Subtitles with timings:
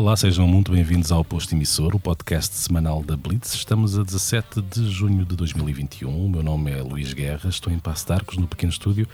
[0.00, 3.52] Olá, sejam muito bem-vindos ao Posto Emissor, o podcast semanal da Blitz.
[3.52, 6.24] Estamos a 17 de junho de 2021.
[6.24, 9.06] O meu nome é Luís Guerra, estou em Passo de Arcos, no pequeno estúdio,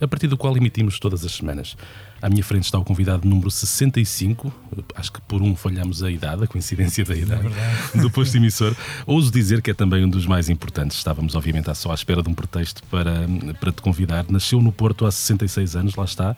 [0.00, 1.76] a partir do qual emitimos todas as semanas.
[2.22, 4.50] À minha frente está o convidado número 65,
[4.94, 7.46] acho que por um falhamos a idade, a coincidência da idade,
[7.94, 8.74] é do Posto Emissor.
[9.06, 10.96] Ouso dizer que é também um dos mais importantes.
[10.96, 13.26] Estávamos, obviamente, só à espera de um pretexto para,
[13.60, 14.24] para te convidar.
[14.30, 16.34] Nasceu no Porto há 66 anos, lá está.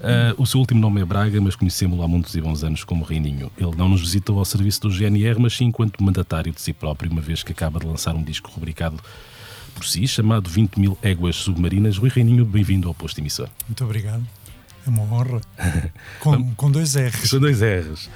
[0.00, 3.04] Uh, o seu último nome é Braga, mas conhecemos-lo há muitos e bons anos como
[3.04, 3.52] Reininho.
[3.58, 7.10] Ele não nos visitou ao serviço do GNR, mas sim enquanto mandatário de si próprio,
[7.10, 8.98] uma vez que acaba de lançar um disco rubricado
[9.74, 11.98] por si, chamado 20 mil éguas submarinas.
[11.98, 13.48] Rui Reininho, bem-vindo ao posto emissor.
[13.68, 14.26] Muito obrigado.
[14.86, 15.42] É uma honra.
[16.18, 17.30] com, com dois R's.
[17.30, 18.08] Com dois R's.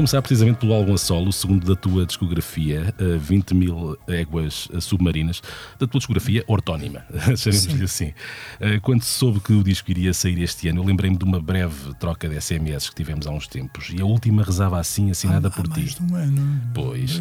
[0.00, 5.42] Começar precisamente pelo álbum a solo, o segundo da tua discografia, 20 mil éguas submarinas,
[5.78, 7.04] da tua discografia ortónima,
[7.36, 8.14] chamemos-lhe assim.
[8.60, 11.94] Eh, quando soube que o disco iria sair este ano, eu lembrei-me de uma breve
[11.98, 15.50] troca de SMS que tivemos há uns tempos e a última rezava assim, assinada há,
[15.50, 15.80] por há ti.
[15.80, 16.62] Mais de um ano.
[16.72, 17.20] Pois.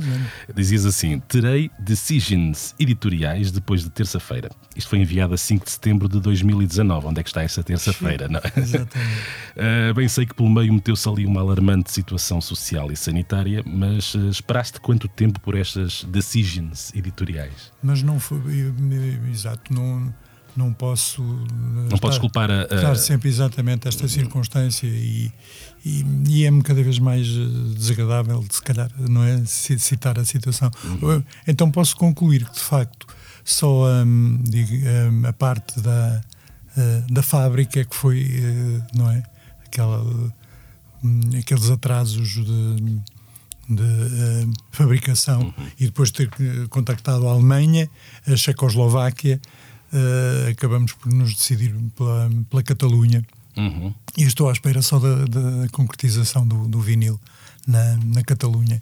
[0.55, 4.49] Dizias assim: terei decisions editoriais depois de terça-feira.
[4.73, 7.07] Isto foi enviado a 5 de setembro de 2019.
[7.07, 8.29] Onde é que está essa terça-feira?
[8.55, 8.97] Exatamente.
[9.57, 14.13] uh, bem sei que pelo meio meteu-se ali uma alarmante situação social e sanitária, mas
[14.15, 17.71] uh, esperaste quanto tempo por estas decisions editoriais?
[17.81, 18.39] Mas não foi.
[19.31, 20.13] Exato, não
[20.57, 22.75] não posso não estar, podes culpar a, a...
[22.75, 25.31] estar sempre exatamente esta circunstância e,
[25.85, 30.69] e, e é-me cada vez mais eh, desagradável se calhar não é citar a situação
[30.83, 31.23] uhum.
[31.47, 33.07] então posso concluir que de facto
[33.43, 36.21] só um, digo, um, a parte da
[36.77, 39.23] uh, da fábrica que foi uh, não é
[39.65, 40.03] aquela
[41.37, 43.01] aqueles atrasos de
[43.69, 45.67] de uh, fabricação uhum.
[45.79, 46.29] e depois ter
[46.69, 47.87] contactado a Alemanha,
[48.25, 49.39] a Checoslováquia,
[49.93, 53.23] uh, acabamos por nos decidir pela, pela Catalunha.
[53.55, 53.93] Uhum.
[54.17, 57.19] E estou à espera só da, da concretização do, do, vinil
[57.67, 58.81] na, na Catalunha.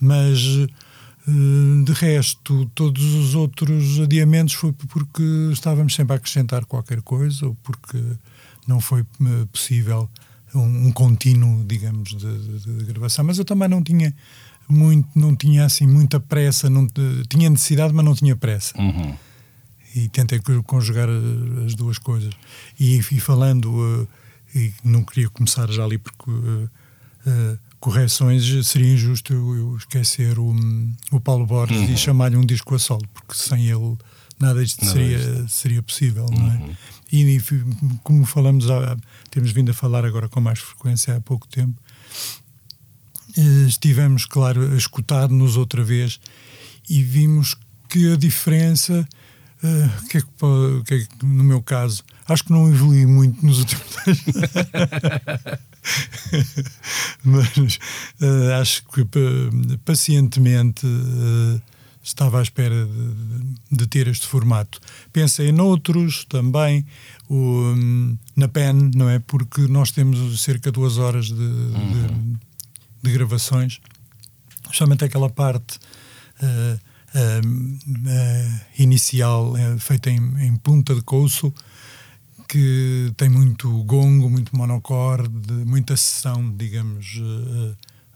[0.00, 5.22] Mas, uh, de resto, todos os outros adiamentos foi porque
[5.52, 8.00] estávamos sempre a acrescentar qualquer coisa ou porque
[8.66, 9.04] não foi
[9.50, 10.08] possível
[10.54, 13.24] um, um contínuo, digamos, de, de, de, gravação.
[13.24, 14.14] Mas eu também não tinha
[14.68, 16.86] muito, não tinha assim muita pressa, não
[17.28, 18.78] tinha necessidade, mas não tinha pressa.
[18.78, 19.14] Uhum.
[19.94, 21.08] E tentei conjugar
[21.66, 22.32] as duas coisas.
[22.78, 24.08] E, e falando, uh,
[24.54, 26.70] e não queria começar já ali porque uh,
[27.26, 30.54] uh, correções, seria injusto eu, eu esquecer o,
[31.10, 31.92] o Paulo Borges uhum.
[31.92, 33.96] e chamar-lhe um disco a solo, porque sem ele
[34.38, 36.38] nada disto seria, seria possível, uhum.
[36.38, 36.76] não é?
[37.12, 37.40] E,
[38.02, 38.96] como falamos, há,
[39.30, 41.80] temos vindo a falar agora com mais frequência há pouco tempo,
[43.36, 46.20] eh, estivemos, claro, a escutar-nos outra vez
[46.88, 47.56] e vimos
[47.88, 49.06] que a diferença,
[49.62, 50.28] uh, que, é que,
[50.86, 54.22] que, é que, no meu caso, acho que não evolui muito nos últimos anos.
[57.24, 57.78] Mas
[58.20, 60.86] uh, acho que uh, pacientemente
[62.10, 64.80] estava à espera de, de, ter este formato.
[65.12, 66.84] Pensei noutros também,
[67.28, 69.18] o, um, na PEN, não é?
[69.18, 72.36] Porque nós temos cerca de duas horas de, uhum.
[73.02, 73.80] de, de gravações,
[74.70, 75.78] justamente aquela parte
[76.42, 76.78] uh,
[77.14, 81.52] uh, uh, inicial feita em, em, punta de couço,
[82.48, 87.20] que tem muito gongo, muito monocorde, muita sessão, digamos,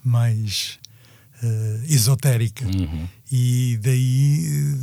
[0.02, 0.80] mais
[1.88, 2.64] esotérica.
[2.66, 3.08] Uhum.
[3.30, 4.74] E daí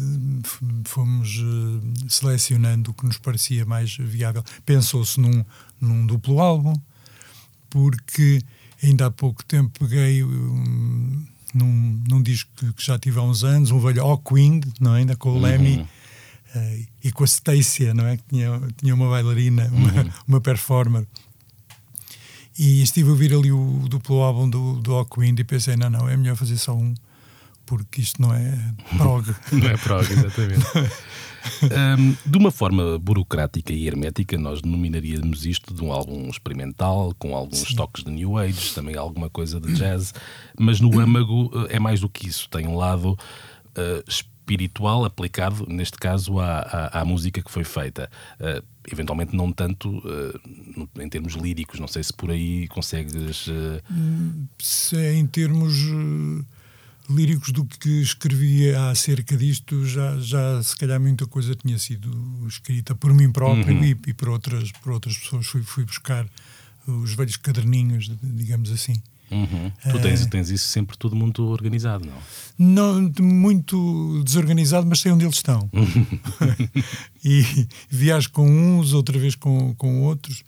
[0.86, 1.40] fomos
[2.10, 4.44] selecionando o que nos parecia mais viável.
[4.66, 5.46] Pensou-se num,
[5.80, 6.74] num duplo álbum,
[7.70, 8.42] porque
[8.84, 13.72] ainda há pouco tempo peguei um, num, num disco que já tive há uns anos,
[13.72, 15.00] um velho Hawkwind, não é?
[15.00, 15.42] ainda com o uhum.
[15.42, 15.88] Lemmy
[16.56, 18.18] uh, e com a Stacia, não é?
[18.18, 20.12] Que tinha, tinha uma bailarina, uma, uhum.
[20.28, 21.06] uma performer.
[22.64, 26.08] E estive a ouvir ali o duplo álbum do, do Hawkwind e pensei, não, não,
[26.08, 26.94] é melhor fazer só um,
[27.66, 28.56] porque isto não é
[29.00, 29.36] prog.
[29.52, 30.66] não é prog, exatamente.
[31.64, 37.36] Um, de uma forma burocrática e hermética, nós denominaríamos isto de um álbum experimental, com
[37.36, 37.76] alguns Sim.
[37.78, 40.14] toques de New Age, também alguma coisa de jazz,
[40.60, 42.48] mas no âmago eh, é mais do que isso.
[42.48, 44.12] Tem um lado uh,
[44.42, 48.10] espiritual aplicado, neste caso, à, à, à música que foi feita.
[48.40, 53.48] Uh, eventualmente não tanto uh, em termos líricos, não sei se por aí consegues...
[54.60, 55.74] Se é em termos
[57.10, 62.10] líricos do que escrevia acerca disto, já, já se calhar muita coisa tinha sido
[62.48, 63.84] escrita por mim próprio uhum.
[63.84, 65.46] e, e, por, outras, por outras pessoas.
[65.46, 66.28] Fui, fui buscar
[66.88, 69.02] os velhos caderninhos, digamos assim.
[69.32, 69.72] Uhum.
[69.92, 73.02] Tu tens, uh, tens isso sempre tudo muito organizado, não?
[73.02, 75.70] Não, muito desorganizado, mas sei onde eles estão.
[77.24, 80.44] e viajo com uns, outra vez com, com outros.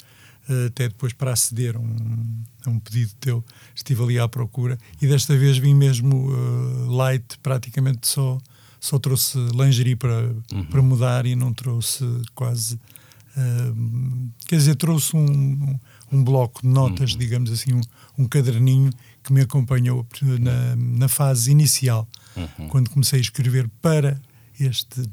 [0.50, 3.44] Eh, até depois para aceder a um, a um, pedido teu,
[3.74, 8.38] estive ali à procura e desta vez vim mesmo uh, light, praticamente só,
[8.78, 10.66] só trouxe lingerie para, uhum.
[10.66, 12.04] para mudar e não trouxe
[12.36, 12.76] quase.
[13.38, 15.80] Uh, quer dizer, trouxe um, um,
[16.14, 17.18] um bloco de notas, uhum.
[17.18, 17.82] digamos assim, um,
[18.18, 18.92] um caderninho
[19.24, 20.06] que me acompanhou
[20.40, 22.68] na, na fase inicial, uhum.
[22.68, 24.20] quando comecei a escrever para
[24.60, 25.04] este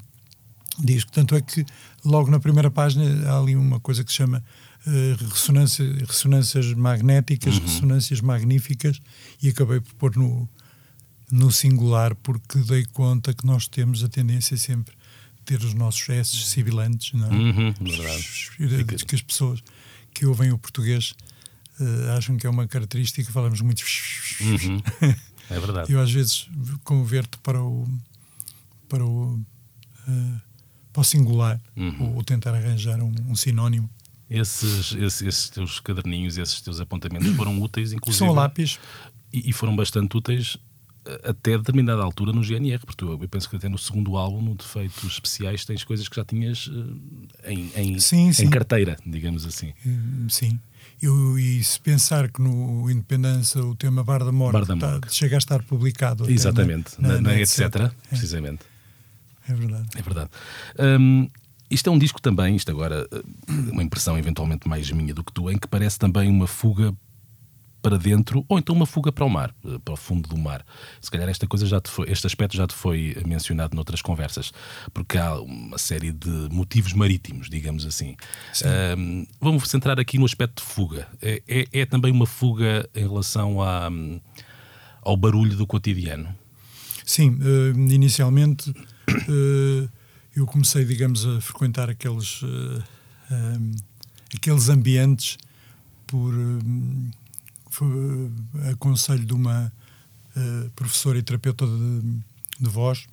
[0.78, 1.12] disco.
[1.12, 1.64] Tanto é que
[2.04, 4.42] logo na primeira página há ali uma coisa que se chama
[4.86, 7.62] eh, ressonância, ressonâncias magnéticas, uhum.
[7.62, 9.00] ressonâncias magníficas,
[9.42, 10.48] e acabei por pôr no,
[11.30, 14.94] no singular, porque dei conta que nós temos a tendência sempre
[15.44, 17.30] ter os nossos S sibilantes, não é?
[17.30, 19.04] Uhum, verdade.
[19.04, 19.62] Que as pessoas
[20.12, 21.14] que ouvem o português
[21.80, 23.84] uh, acham que é uma característica, falamos muito.
[24.40, 24.82] Uhum.
[25.52, 25.92] É verdade.
[25.92, 26.48] Eu às vezes
[26.84, 27.84] converto para o.
[28.88, 29.34] para o.
[30.06, 30.40] Uh,
[30.92, 31.96] para o singular, uhum.
[32.02, 33.90] ou, ou, tentar arranjar um, um sinónimo
[34.30, 38.24] esses, esses, esses, teus caderninhos, esses teus apontamentos foram úteis, inclusive.
[38.24, 38.78] São lápis.
[39.32, 40.56] E, e, foram bastante úteis
[41.22, 45.04] até determinada altura no GNR, porque eu, penso que até no segundo álbum, no Defeitos
[45.04, 46.96] Especiais, tens coisas que já tinhas uh,
[47.44, 48.44] em, em, sim, sim.
[48.44, 49.72] em carteira, digamos assim.
[49.86, 50.58] Hum, sim.
[51.02, 55.08] Eu, e se pensar que no Independência o tema Bar da Morte, Bar da Tá,
[55.08, 56.30] chega a estar publicado.
[56.30, 57.60] Exatamente, na, na, na, na etc.
[57.60, 57.90] É.
[58.08, 58.60] Precisamente.
[59.48, 59.88] É verdade.
[59.96, 60.30] É verdade.
[60.78, 61.28] Um,
[61.70, 63.22] isto é um disco também, isto agora, eh,
[63.72, 66.92] uma impressão eventualmente mais minha do que tu, em que parece também uma fuga
[67.80, 70.64] para dentro ou então uma fuga para o mar, eh, para o fundo do mar.
[71.00, 74.52] Se calhar esta coisa já foi, este aspecto já te foi mencionado noutras conversas,
[74.92, 78.16] porque há uma série de motivos marítimos, digamos assim.
[78.96, 81.08] Um, vamos centrar aqui no aspecto de fuga.
[81.20, 83.90] É, é, é também uma fuga em relação à,
[85.02, 86.34] ao barulho do cotidiano.
[87.04, 88.70] Sim, uh, inicialmente.
[89.28, 89.88] Uh
[90.34, 92.82] eu comecei, digamos, a frequentar aqueles, uh,
[93.30, 93.72] um,
[94.34, 95.36] aqueles ambientes
[96.06, 97.10] por um,
[97.80, 99.72] uh, aconselho de uma
[100.36, 102.22] uh, professora e terapeuta de,
[102.60, 103.06] de, voz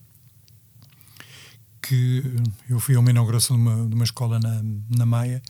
[1.81, 2.23] que
[2.69, 4.61] eu fui a uma inauguração de uma, de uma escola na,
[4.97, 5.41] na Maia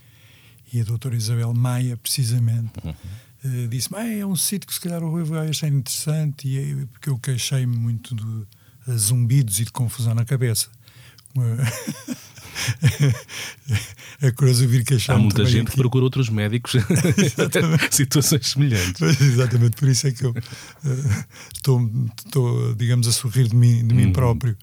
[0.72, 3.68] e a doutora Isabel Maia, precisamente, uhum.
[3.70, 7.10] disse ah, é um sítio que se calhar o Rui vai achar interessante e porque
[7.10, 10.70] eu queixei-me muito de zumbidos e de confusão na cabeça
[14.22, 15.72] é curioso ouvir queixar Há muita gente aqui.
[15.72, 16.74] que procura outros médicos
[17.92, 19.02] situações semelhantes.
[19.22, 21.92] exatamente, por isso é que eu uh, estou,
[22.26, 24.14] estou, digamos, a sorrir de mim, de mim uhum.
[24.14, 24.58] próprio.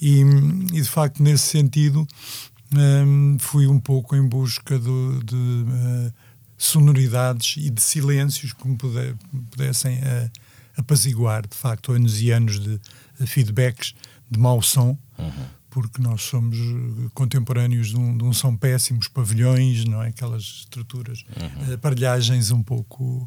[0.00, 2.06] E, e, de facto, nesse sentido,
[2.74, 6.12] um, fui um pouco em busca do, de uh,
[6.58, 9.14] sonoridades e de silêncios que me puder,
[9.50, 10.30] pudessem uh,
[10.76, 12.80] apaziguar, de facto, anos e anos de
[13.26, 13.94] feedbacks
[14.30, 14.98] de mau som.
[15.18, 20.08] Uhum porque nós somos eh, contemporâneos de um, de um som péssimos pavilhões, não é?
[20.08, 21.74] Aquelas estruturas, uhum.
[21.74, 23.26] aparelhagens um pouco,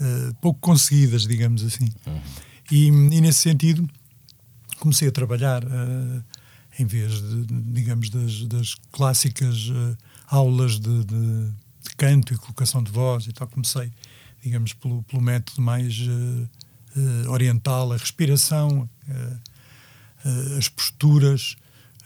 [0.00, 1.92] uh, pouco conseguidas, digamos assim.
[2.06, 2.20] Uhum.
[2.70, 3.86] E, e, nesse sentido
[4.80, 6.24] comecei a trabalhar uh,
[6.78, 7.44] em vez de,
[7.74, 9.96] digamos, das, das clássicas uh,
[10.28, 11.50] aulas de, de,
[11.84, 13.92] de, canto e colocação de voz e tal, comecei,
[14.42, 15.94] digamos, pelo, pelo método mais
[17.28, 18.88] oriental, a respiração,
[20.58, 21.56] as posturas,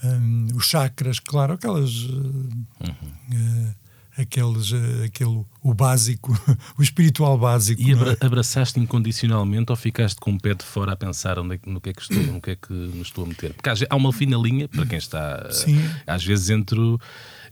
[0.04, 1.90] um, os chakras, claro, aquelas.
[2.04, 2.48] Uh,
[2.82, 3.74] uh,
[4.16, 6.32] aqueles, uh, aquele, o básico,
[6.78, 7.80] o espiritual básico.
[7.80, 8.26] E abra é?
[8.26, 11.90] abraçaste incondicionalmente ou ficaste com o pé de fora a pensar onde é, no que
[11.90, 13.52] é que estou, no que é que me estou a meter?
[13.54, 15.78] Porque há uma fina linha, para quem está, Sim.
[16.06, 16.78] às vezes, entre,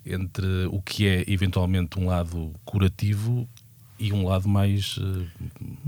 [0.05, 3.49] entre o que é eventualmente um lado curativo
[3.99, 4.97] e um lado mais.
[4.97, 5.27] Uh...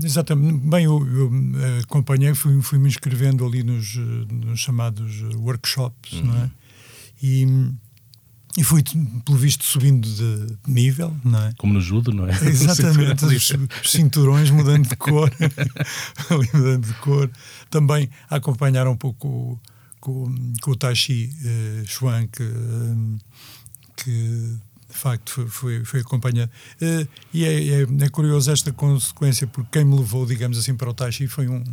[0.01, 0.65] Exatamente.
[0.67, 6.13] Bem, eu, eu eh, acompanhei, fui, fui me inscrevendo ali nos, eh, nos chamados workshops,
[6.13, 6.25] uhum.
[6.25, 6.51] não é?
[7.21, 7.45] E,
[8.57, 8.81] e fui,
[9.25, 11.53] pelo visto, subindo de nível, não é?
[11.57, 12.31] Como no judo, não é?
[12.47, 13.51] Exatamente, os,
[13.83, 15.31] os cinturões mudando de cor,
[16.53, 17.29] mudando de cor.
[17.69, 19.59] Também acompanhar um pouco
[19.99, 22.43] com, com o Taishi uh, Chuan, que,
[23.97, 24.57] que
[24.97, 26.51] de facto foi, foi, acompanhado.
[26.81, 30.89] Uh, e é, é, é, curioso esta consequência, porque quem me levou, digamos assim, para
[30.89, 31.63] o Taishi foi um,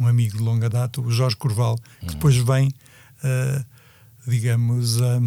[0.00, 3.64] um amigo de longa data, o Jorge Corval, que depois vem, uh,
[4.26, 5.18] digamos, a,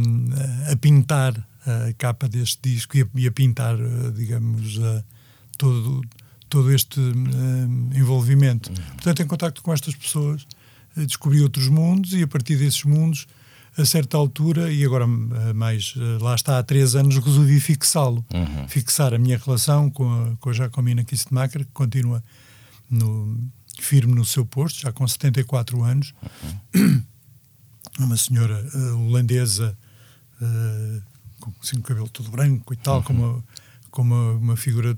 [0.72, 4.80] a, pintar a capa deste disco e a, e a pintar, uh, digamos,
[5.56, 6.02] todo,
[6.50, 7.00] todo este
[7.94, 8.72] envolvimento.
[8.72, 10.48] Portanto, em contacto com estas pessoas,
[10.96, 13.28] descobri outros mundos e a partir desses mundos
[13.82, 18.26] a certa altura, e agora mais, lá está há três anos, resolvi fixá-lo.
[18.34, 18.68] Uhum.
[18.68, 22.24] Fixar a minha relação com a, com a Jacomina Kistemacher, que continua
[22.90, 23.38] no,
[23.82, 26.14] firme no seu posto, já com 74 anos.
[26.74, 27.04] Uhum.
[28.00, 29.78] Uma senhora uh, holandesa,
[30.42, 31.02] uh,
[31.40, 33.04] com assim, o cabelo todo branco e tal, uhum.
[33.04, 33.44] com, uma,
[33.92, 34.98] com uma, uma, figura.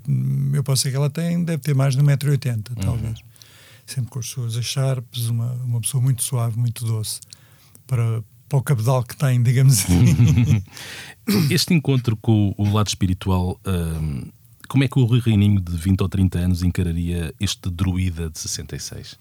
[0.52, 2.74] Eu posso dizer que ela tem, deve ter mais de 1,80m, uhum.
[2.76, 3.18] talvez.
[3.86, 7.20] Sempre com as suas echarpes, uma, uma pessoa muito suave, muito doce.
[7.86, 8.22] Para,
[8.52, 10.62] para o cabedal que tem, digamos assim.
[11.50, 13.58] este encontro com o lado espiritual.
[13.66, 14.26] Hum,
[14.68, 18.38] como é que o Rui Reininho, de 20 ou 30 anos, encararia este druida de
[18.38, 19.16] 66?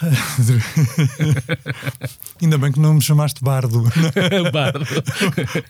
[2.40, 3.82] Ainda bem que não me chamaste bardo.
[4.52, 4.84] bardo.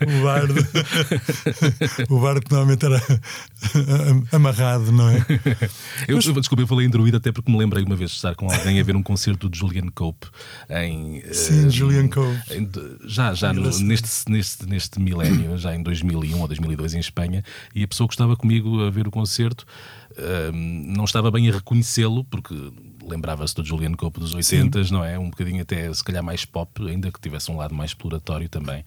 [0.01, 0.67] o bardo.
[2.09, 3.03] o bardo que normalmente era
[4.33, 5.19] amarrado, não é?
[6.09, 6.25] Eu, Mas...
[6.25, 8.81] Desculpa, eu falei em druida até porque me lembrei uma vez de estar com alguém
[8.81, 10.29] a ver um concerto de Julian Cope
[10.71, 11.23] em.
[11.33, 12.39] Sim, uh, Julian Cope.
[12.51, 12.71] Em,
[13.05, 17.83] já já no, neste, neste, neste milénio, já em 2001 ou 2002 em Espanha, e
[17.83, 19.67] a pessoa que estava comigo a ver o concerto
[20.13, 22.55] uh, não estava bem a reconhecê-lo porque
[23.07, 25.19] lembrava-se do Julian Cope dos 80, não é?
[25.19, 28.85] Um bocadinho até, se calhar, mais pop, ainda que tivesse um lado mais exploratório também.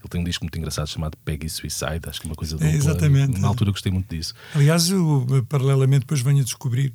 [0.00, 2.68] Ele tem um disco muito engraçado chamado Peggy Suicide, acho que é uma coisa dupla.
[2.68, 3.40] É, exatamente.
[3.40, 4.34] Na altura gostei muito disso.
[4.54, 6.92] Aliás, eu, paralelamente, depois venho a descobrir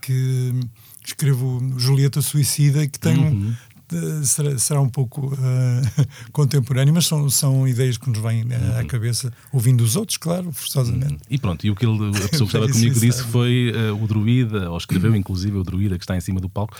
[0.00, 0.52] que
[1.04, 3.54] escrevo Julieta Suicida, que tem uhum.
[4.24, 8.84] Será, será um pouco uh, contemporâneo, mas são, são ideias que nos vêm uh, à
[8.84, 11.18] cabeça, ouvindo os outros, claro, forçosamente.
[11.28, 14.06] E pronto, e o que ele, a pessoa que estava comigo disse foi uh, o
[14.06, 16.76] druida, ou escreveu inclusive o druida que está em cima do palco.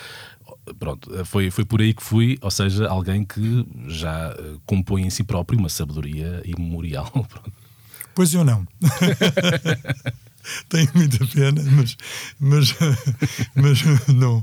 [0.78, 5.24] Pronto, foi, foi por aí que fui, ou seja, alguém que já compõe em si
[5.24, 7.10] próprio uma sabedoria imemorial.
[7.10, 7.52] Pronto.
[8.14, 8.66] Pois eu não.
[10.68, 11.96] Tenho muita pena, mas,
[12.38, 12.74] mas,
[13.54, 14.38] mas não.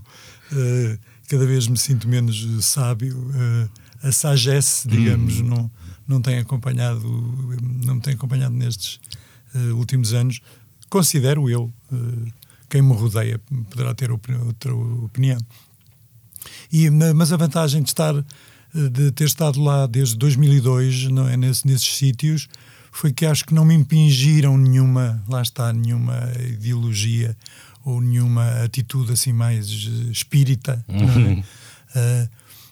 [0.52, 0.98] Uh,
[1.30, 3.16] cada vez me sinto menos eh, sábio.
[3.18, 3.70] Uh,
[4.02, 5.44] a sagesse, digamos, hum.
[5.44, 5.72] não,
[6.08, 7.02] não tem acompanhado,
[7.86, 9.00] não me tem acompanhado nestes
[9.54, 10.40] uh, últimos anos.
[10.90, 12.32] Considero eu, uh,
[12.70, 15.40] quem me rodeia poderá ter outra opinião.
[16.72, 18.14] E, mas a vantagem de estar,
[18.74, 22.48] de ter estado lá desde 2002, não é, nesse, nesses sítios,
[22.92, 27.36] foi que acho que não me impingiram nenhuma, lá está, nenhuma ideologia
[27.84, 30.84] ou nenhuma atitude assim mais eh, espírita.
[30.88, 31.06] Uhum.
[31.06, 31.44] Não,
[31.96, 32.24] é?
[32.24, 32.30] uh,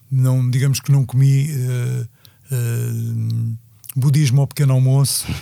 [0.10, 2.08] não, digamos que não comi uh,
[2.52, 3.58] uh,
[3.96, 5.26] budismo ao pequeno almoço.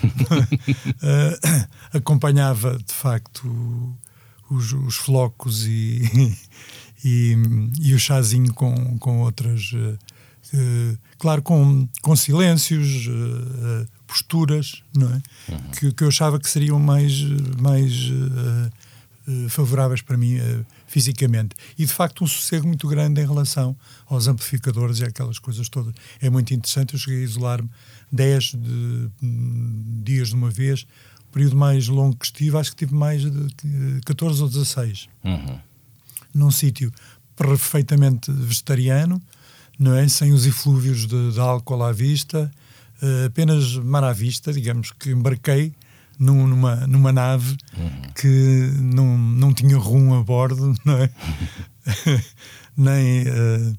[1.94, 3.96] acompanhava de facto
[4.50, 6.36] os, os flocos e,
[7.04, 7.36] e,
[7.82, 9.72] e, o chazinho com, com outras.
[11.18, 13.10] claro, com, com silêncios,
[14.08, 15.22] posturas, não é?
[15.52, 15.58] Uhum.
[15.78, 17.22] Que, que eu achava que seriam mais,
[17.60, 17.94] mais
[19.28, 21.56] eh, favoráveis para mim uh, fisicamente.
[21.80, 25.96] E de facto um sossego muito grande em relação aos amplificadores e aquelas coisas todas.
[26.22, 26.94] É muito interessante.
[26.94, 27.70] Eu cheguei a isolar-me
[28.12, 30.86] 10 de, um, dias de uma vez.
[31.28, 35.10] O período mais longo que estive, acho que tive mais de 14 ou 16.
[35.24, 35.60] Uhum.
[36.32, 36.94] Num sítio
[37.36, 39.20] perfeitamente vegetariano,
[39.80, 40.08] não é?
[40.08, 42.52] sem os eflúvios de, de álcool à vista,
[43.02, 45.74] uh, apenas mar à vista, digamos que embarquei
[46.20, 48.02] num, numa, numa nave uhum.
[48.16, 51.10] que não, não tinha rum a bordo, não é?
[52.78, 53.72] Nem uh,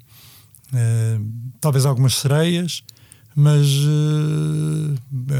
[0.73, 1.27] uh,
[1.61, 2.83] talvez algumas sereias,
[3.39, 4.95] mas uh,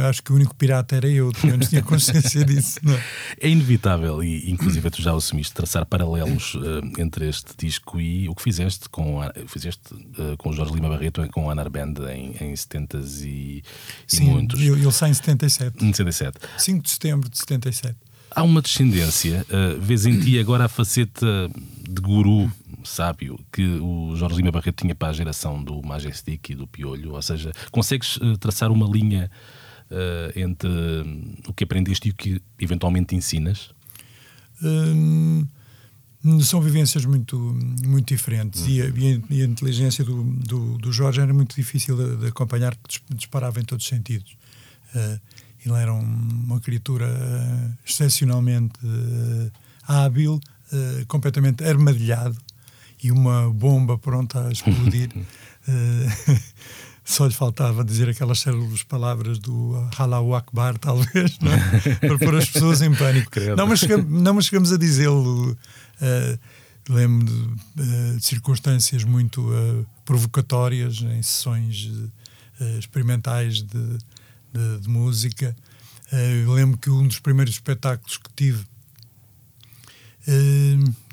[0.07, 2.79] acho que o único pirata era eu, pelo menos tinha consciência disso.
[3.41, 3.47] É?
[3.47, 3.49] é?
[3.49, 8.43] inevitável, e inclusive tu já assumiste, traçar paralelos uh, entre este disco e o que
[8.43, 12.37] fizeste com, a, fizeste, uh, com o Jorge Lima Barreto com a Anar Band em,
[12.39, 13.63] em 70 e,
[14.07, 14.61] Sim, e muitos.
[14.61, 15.83] Ele, ele sai em 77.
[15.83, 16.39] Em 77.
[16.59, 17.97] 5 de setembro de 77.
[18.31, 21.51] Há uma descendência, uh, vês em ti agora a faceta
[21.89, 22.53] de guru
[22.87, 27.15] sábio que o Jorge Lima Barreto tinha para a geração do Majestic e do Piolho?
[27.15, 29.31] Ou seja, consegues uh, traçar uma linha
[29.91, 30.69] uh, entre
[31.47, 33.71] o que aprendeste e o que eventualmente ensinas?
[34.63, 35.47] Hum,
[36.41, 37.39] são vivências muito,
[37.85, 38.69] muito diferentes hum.
[38.69, 38.87] e, a,
[39.31, 43.61] e, a, inteligência do, do, do, Jorge era muito difícil de, de acompanhar, porque disparava
[43.61, 44.37] em todos os sentidos.
[44.95, 45.21] Uh,
[45.65, 47.07] ele era um, uma criatura
[47.85, 48.79] excepcionalmente
[49.89, 50.39] hábil,
[51.09, 52.37] completamente armadilhado
[53.03, 55.11] e uma bomba pronta a explodir.
[55.17, 55.23] uh,
[57.07, 61.95] só lhe faltava dizer aquelas células palavras do Halau Akbar, talvez, é?
[62.07, 63.39] para pôr as pessoas em pânico.
[63.57, 65.53] Não mas, chegamos, não, mas chegamos a dizê-lo.
[65.53, 66.39] Uh,
[66.89, 71.91] Lembro de, uh, de, circunstâncias muito uh, provocatórias em sessões
[72.79, 73.99] experimentais de,
[74.55, 75.55] de, de música.
[76.47, 78.65] lembro que um dos primeiros espetáculos que tive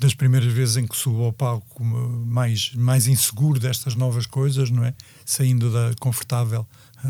[0.00, 4.84] das primeiras vezes em que subo ao palco mais, mais inseguro destas novas coisas, não
[4.84, 4.92] é?
[5.24, 6.66] Saindo da confortável,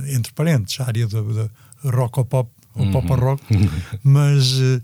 [0.08, 1.50] entre parênteses, a área da, da
[1.90, 2.92] rock ou pop, ou uhum.
[2.92, 3.42] pop ou rock,
[4.04, 4.82] mas uh,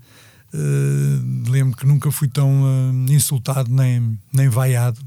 [0.53, 4.99] uh, lembro que nunca fui tão uh, insultado nem, nem vaiado.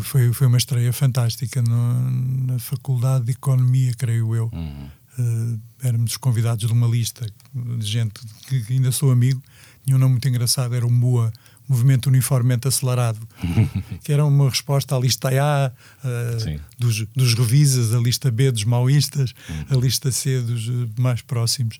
[0.00, 2.10] Foi, foi uma estreia fantástica no,
[2.46, 4.50] na Faculdade de Economia, creio eu.
[4.52, 5.60] Uhum.
[5.80, 7.24] éramos convidados de uma lista
[7.54, 9.40] de gente que ainda sou amigo
[9.88, 11.32] tinha um nome muito engraçado, era o MUA,
[11.66, 13.26] Movimento Uniformemente Acelerado,
[14.04, 15.72] que era uma resposta à lista A
[16.04, 19.34] uh, dos, dos, revisas, a lista B dos maoístas,
[19.70, 21.78] a lista C dos uh, mais próximos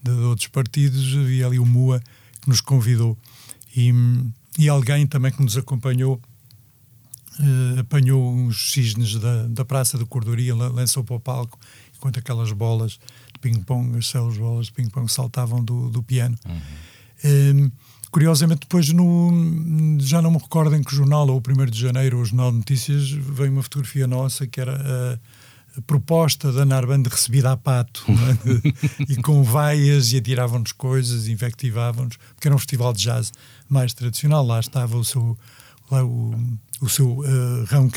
[0.00, 2.00] de, de, outros partidos, havia ali o MUA
[2.40, 3.18] que nos convidou.
[3.76, 3.92] E,
[4.56, 6.20] e alguém também que nos acompanhou
[7.40, 11.58] uh, apanhou uns cisnes da, da Praça da Cordoria, lançou para o palco,
[11.96, 12.92] enquanto aquelas bolas
[13.32, 16.38] de ping-pong, as células bolas de ping-pong saltavam do, do piano.
[16.46, 16.60] Uhum.
[17.24, 17.70] Um,
[18.10, 22.16] curiosamente, depois, no, já não me recordo em que jornal, ou o 1 de janeiro,
[22.16, 26.64] ou o Jornal de Notícias, veio uma fotografia nossa que era a, a proposta da
[26.64, 29.12] Narband recebida a pato, é?
[29.12, 33.32] e com vaias, e atiravam-nos coisas, invectivavam-nos, porque era um festival de jazz
[33.68, 34.44] mais tradicional.
[34.44, 35.36] Lá estava o seu,
[35.90, 36.34] lá o,
[36.80, 37.88] o seu uh, Rão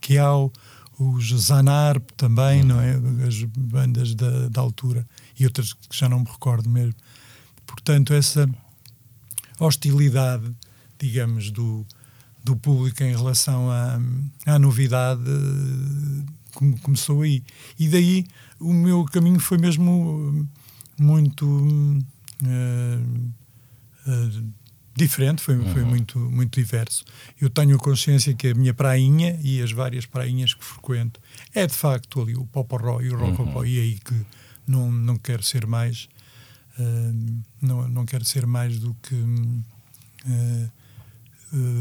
[0.00, 0.52] Kiao,
[0.98, 3.00] os Zanarp também, não é?
[3.26, 5.06] As bandas da, da altura,
[5.38, 6.94] e outras que já não me recordo mesmo.
[7.66, 8.48] Portanto, essa
[9.64, 10.50] hostilidade,
[10.98, 11.86] digamos, do,
[12.42, 14.00] do público em relação à,
[14.46, 15.22] à novidade
[16.54, 17.42] come, começou aí.
[17.78, 18.26] E daí
[18.58, 20.48] o meu caminho foi mesmo
[20.98, 23.30] muito uh,
[24.06, 24.52] uh,
[24.94, 25.72] diferente, foi, uhum.
[25.72, 27.04] foi muito, muito diverso.
[27.40, 31.20] Eu tenho a consciência que a minha prainha e as várias prainhas que frequento
[31.54, 33.66] é de facto ali o Poporó e o Rococó, uhum.
[33.66, 34.14] e é aí que
[34.66, 36.08] não, não quero ser mais
[37.60, 40.70] não, não quero ser mais do que, uh,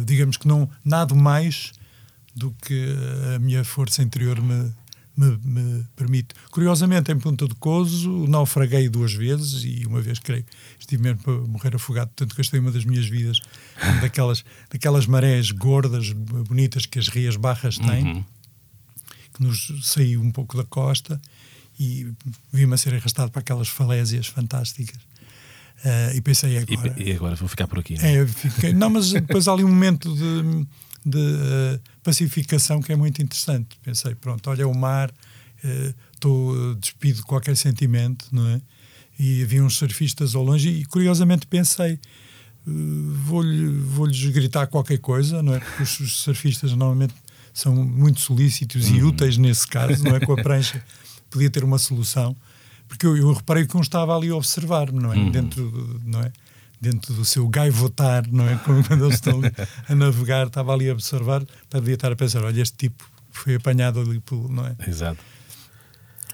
[0.05, 1.71] digamos que não, nada mais
[2.35, 2.95] do que
[3.35, 4.71] a minha força interior me,
[5.15, 6.33] me, me, permite.
[6.51, 10.45] Curiosamente, em Ponta de Cozo, naufraguei duas vezes e uma vez, creio,
[10.79, 13.39] estive mesmo para morrer afogado, tanto gastei uma das minhas vidas
[14.01, 18.25] daquelas, daquelas marés gordas, bonitas que as Rias Barras têm, uhum.
[19.33, 21.19] que nos saiu um pouco da costa
[21.79, 22.11] e
[22.51, 25.01] vi-me a ser arrastado para aquelas falésias fantásticas.
[25.83, 26.93] Uh, e pensei agora.
[26.97, 27.97] E, e, agora vou ficar por aqui.
[27.97, 28.15] Não, é?
[28.17, 30.67] é fiquei, não mas depois há ali um momento de,
[31.05, 33.79] de uh, pacificação que é muito interessante.
[33.81, 35.09] Pensei, pronto, olha o mar,
[36.13, 38.61] estou uh, despido de qualquer sentimento, não é?
[39.17, 41.97] E havia uns surfistas ao longe e curiosamente pensei,
[42.65, 45.59] vou-lhes vou gritar qualquer coisa, não é?
[45.59, 47.13] Porque os surfistas normalmente
[47.53, 49.09] são muito solícitos e uhum.
[49.09, 50.19] úteis nesse caso, não é?
[50.19, 50.83] Com a prancha
[51.29, 52.35] podia ter uma solução,
[52.87, 55.17] porque eu, eu reparei que um estava ali a observar-me, não é?
[55.17, 55.31] Uhum.
[55.31, 56.31] Dentro, não é?
[56.81, 58.55] Dentro do seu gaivotar, não é?
[58.65, 59.41] Quando eles estão
[59.87, 63.99] a navegar, estava ali a observar, podia estar a pensar: olha, este tipo foi apanhado
[63.99, 64.49] ali pelo.
[64.49, 64.75] não é?
[64.87, 65.19] Exato.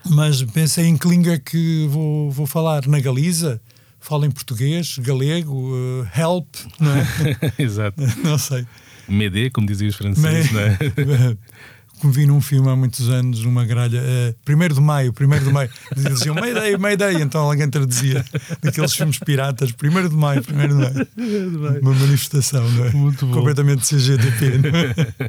[0.10, 2.88] Mas pensei em que língua que vou, vou falar?
[2.88, 3.60] Na Galiza?
[4.00, 6.48] Falo em português, galego, uh, help,
[6.80, 7.06] não é?
[7.58, 8.00] Exato.
[8.24, 8.68] não sei.
[9.08, 10.78] Medê, como diziam os franceses, não é?
[12.00, 15.52] Como vi num filme há muitos anos, numa gralha, uh, primeiro de maio, primeiro de
[15.52, 18.24] maio, diziam Mayday, Mayday, então alguém traduzia
[18.62, 21.08] daqueles filmes piratas, primeiro de maio, primeiro de maio.
[21.82, 22.92] Uma manifestação, não é?
[22.92, 23.34] Muito bom.
[23.34, 24.62] Completamente CGTP.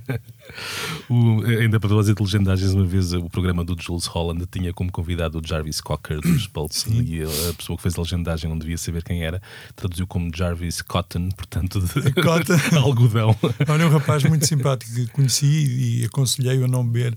[0.09, 0.21] É?
[1.09, 4.91] o, ainda para fazer de legendagens, uma vez o programa do Jules Holland tinha como
[4.91, 8.79] convidado o Jarvis Cocker dos Pulse e a pessoa que fez a legendagem não devia
[8.79, 9.41] saber quem era,
[9.75, 12.57] traduziu como Jarvis Cotton, portanto, de Cotton.
[12.77, 13.37] algodão.
[13.69, 17.17] Olha, um rapaz muito simpático que conheci e aconselhei a não beber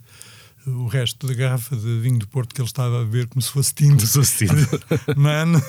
[0.68, 3.50] o resto da garrafa de vinho do Porto que ele estava a beber como se
[3.50, 3.96] fosse tinto.
[3.96, 4.82] Como se fosse tinto.
[5.16, 5.62] Mano.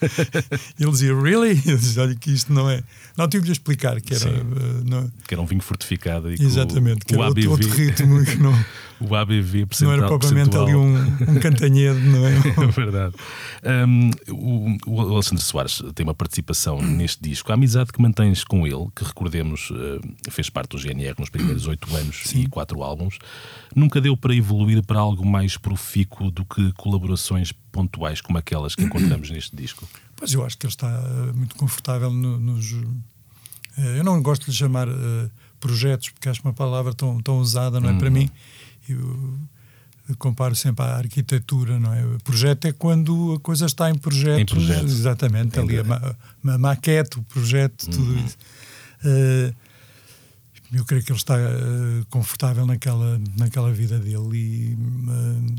[0.78, 1.60] ele dizia, really?
[1.66, 2.82] Eu dizia, olha que isto não é.
[3.16, 4.28] Não, tive-lhe a explicar que era.
[4.28, 5.10] Uh, não...
[5.26, 6.30] Que era um vinho fortificado.
[6.32, 7.48] E Exatamente, que, que era ABV...
[7.48, 8.24] outro ritmo.
[8.24, 8.52] Que não...
[9.00, 12.36] o ABV Não era propriamente ali um, um cantanhedo, não é?
[12.64, 13.14] é verdade.
[13.62, 17.50] Um, o, o, Alexandre Soares tem uma participação neste disco.
[17.50, 21.66] A amizade que mantens com ele, que recordemos, uh, fez parte do GNR nos primeiros
[21.68, 22.42] oito anos Sim.
[22.42, 23.18] e quatro álbuns,
[23.74, 28.82] nunca deu para evoluir para algo mais profícuo do que colaborações pontuais como aquelas que
[28.82, 29.86] encontramos neste disco?
[30.16, 30.88] Pois eu acho que ele está
[31.34, 32.72] muito confortável no, nos,
[33.76, 35.30] eu não gosto de lhe chamar uh,
[35.60, 37.92] projetos, porque acho uma palavra tão, tão usada, não é?
[37.92, 37.98] Uhum.
[37.98, 38.30] Para mim,
[38.88, 39.38] eu,
[40.18, 42.04] comparo sempre à arquitetura, não é?
[42.04, 44.40] O projeto é quando a coisa está em projeto.
[44.40, 44.84] Em projeto.
[44.84, 46.16] Exatamente, ali a, ma
[46.54, 48.24] a, maquete, o projeto, tudo uhum.
[48.24, 48.36] isso.
[49.04, 49.54] Uh,
[50.72, 55.56] eu creio que ele está uh, confortável naquela, naquela vida dele e uh,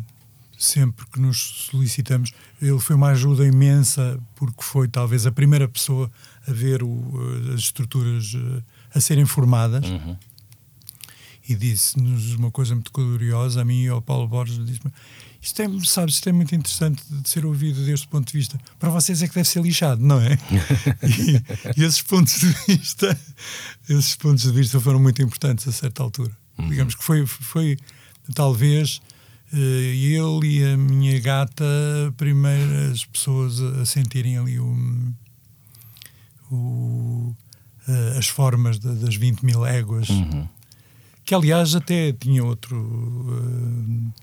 [0.57, 6.09] sempre que nos solicitamos, ele foi uma ajuda imensa porque foi talvez a primeira pessoa
[6.47, 6.99] a ver o,
[7.53, 8.35] as estruturas
[8.93, 9.85] a serem formadas.
[9.89, 10.15] Uhum
[11.47, 14.91] e disse-nos uma coisa muito curiosa a mim e ao Paulo Borges disse-me
[15.41, 18.60] isto é, sabes, isto é muito interessante de ser ouvido deste ponto de vista.
[18.79, 20.38] Para vocês é que deve ser lixado, não é?
[21.03, 23.17] e, e, esses pontos de vista,
[23.88, 26.36] esses pontos de vista foram muito importantes a certa altura.
[26.57, 26.69] Uhum.
[26.69, 27.77] Digamos que foi, foi
[28.33, 28.99] talvez
[29.53, 31.63] uh, ele e a minha gata
[32.17, 35.13] primeiras pessoas a, sentirem ali o,
[36.51, 37.36] o
[37.88, 40.10] uh, as formas das 20 mil éguas.
[40.10, 40.56] Uhum
[41.27, 42.77] que aliás até tinha outro.
[42.77, 44.13] Uh,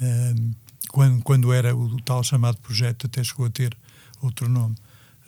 [0.00, 0.54] uh,
[0.88, 3.76] quando, quando era o tal chamado projeto, até chegou a ter
[4.22, 4.74] outro nome.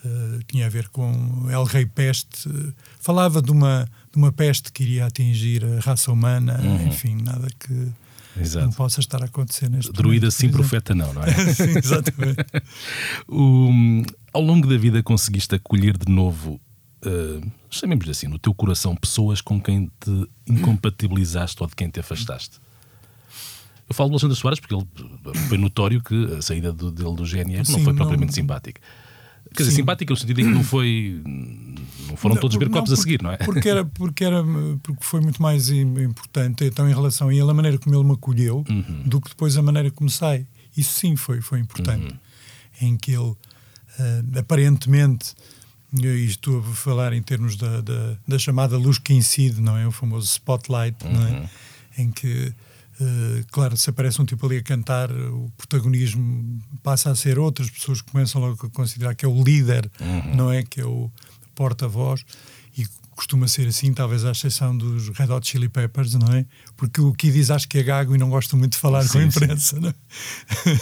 [0.03, 2.49] Uh, tinha a ver com El Rei Peste.
[2.99, 6.87] falava de uma, de uma peste que iria atingir a raça humana, uhum.
[6.87, 7.91] enfim, nada que.
[8.35, 8.65] Exato.
[8.65, 11.33] não possa estar a acontecer neste Druida momento, sim, profeta não, não é?
[11.53, 12.37] sim, exatamente.
[13.27, 13.69] o,
[14.33, 16.59] ao longo da vida conseguiste acolher de novo
[17.05, 21.99] uh, chamemos assim, no teu coração, pessoas com quem te incompatibilizaste ou de quem te
[21.99, 22.59] afastaste?
[23.89, 24.87] Eu falo do Alexandre Soares porque ele
[25.49, 28.35] foi notório que a saída do, dele do GNR Sim, não foi propriamente não...
[28.35, 28.81] simpática.
[29.53, 31.21] Quer dizer, simpática no sentido em que não foi.
[32.07, 33.37] Não foram todos ver copos a seguir, não é?
[33.37, 34.43] Porque, era, porque, era,
[34.81, 38.13] porque foi muito mais importante, então, em relação a ele, a maneira como ele me
[38.13, 39.03] acolheu, uhum.
[39.05, 40.47] do que depois a maneira como sai.
[40.75, 42.13] Isso sim foi, foi importante.
[42.13, 42.87] Uhum.
[42.87, 45.33] Em que ele, uh, aparentemente,
[45.93, 49.85] e estou a falar em termos da, da, da, chamada luz que incide, não é?
[49.85, 51.13] O famoso spotlight, uhum.
[51.13, 51.31] não é?
[51.31, 51.49] Uhum.
[51.97, 52.53] Em que,
[52.99, 57.69] uh, claro, se aparece um tipo ali a cantar, o protagonismo passa a ser outras
[57.69, 60.35] pessoas que começam logo a considerar que é o líder, uhum.
[60.35, 60.63] não é?
[60.63, 61.11] Que é o
[61.53, 62.23] porta-voz
[63.21, 66.43] costuma ser assim, talvez à exceção dos Red Hot Chili Peppers, não é?
[66.75, 69.09] Porque o que diz acho que é gago e não gosta muito de falar sim,
[69.09, 69.93] com a imprensa, não é?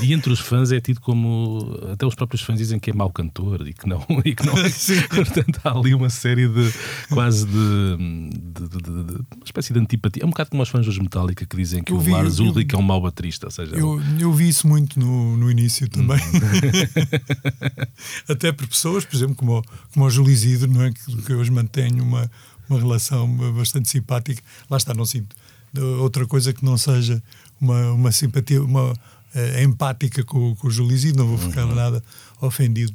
[0.02, 1.78] E entre os fãs é tido como.
[1.92, 4.06] Até os próprios fãs dizem que é mau cantor e que não.
[4.24, 5.02] E que não sim.
[5.08, 6.74] Portanto, há ali uma série de.
[7.10, 10.24] quase de, de, de, de, uma espécie de antipatia.
[10.24, 12.40] É um bocado como os fãs dos Metallica que dizem que eu o vi, Lars
[12.40, 13.48] Ulrich é um mau baterista.
[13.48, 16.18] Ou seja, eu, eu vi isso muito no, no início também.
[16.18, 16.40] Hum.
[18.30, 20.92] Até por pessoas, por exemplo, como, como o Júlio Isidro, não é?
[20.92, 22.30] que, que hoje mantenho uma
[22.70, 24.42] uma relação bastante simpática.
[24.70, 25.36] Lá está, não sinto
[26.00, 27.22] outra coisa que não seja
[27.60, 31.76] uma, uma simpatia, uma uh, empática com, com o Júlio não vou ficar uhum.
[31.76, 32.04] nada
[32.42, 32.94] ofendido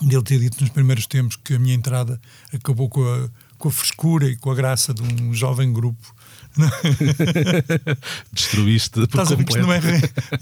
[0.00, 2.20] de ele ter dito nos primeiros tempos que a minha entrada
[2.52, 6.14] acabou com a, com a frescura e com a graça de um jovem grupo.
[8.32, 9.66] Destruíste por Estás completo.
[9.66, 9.80] Não é,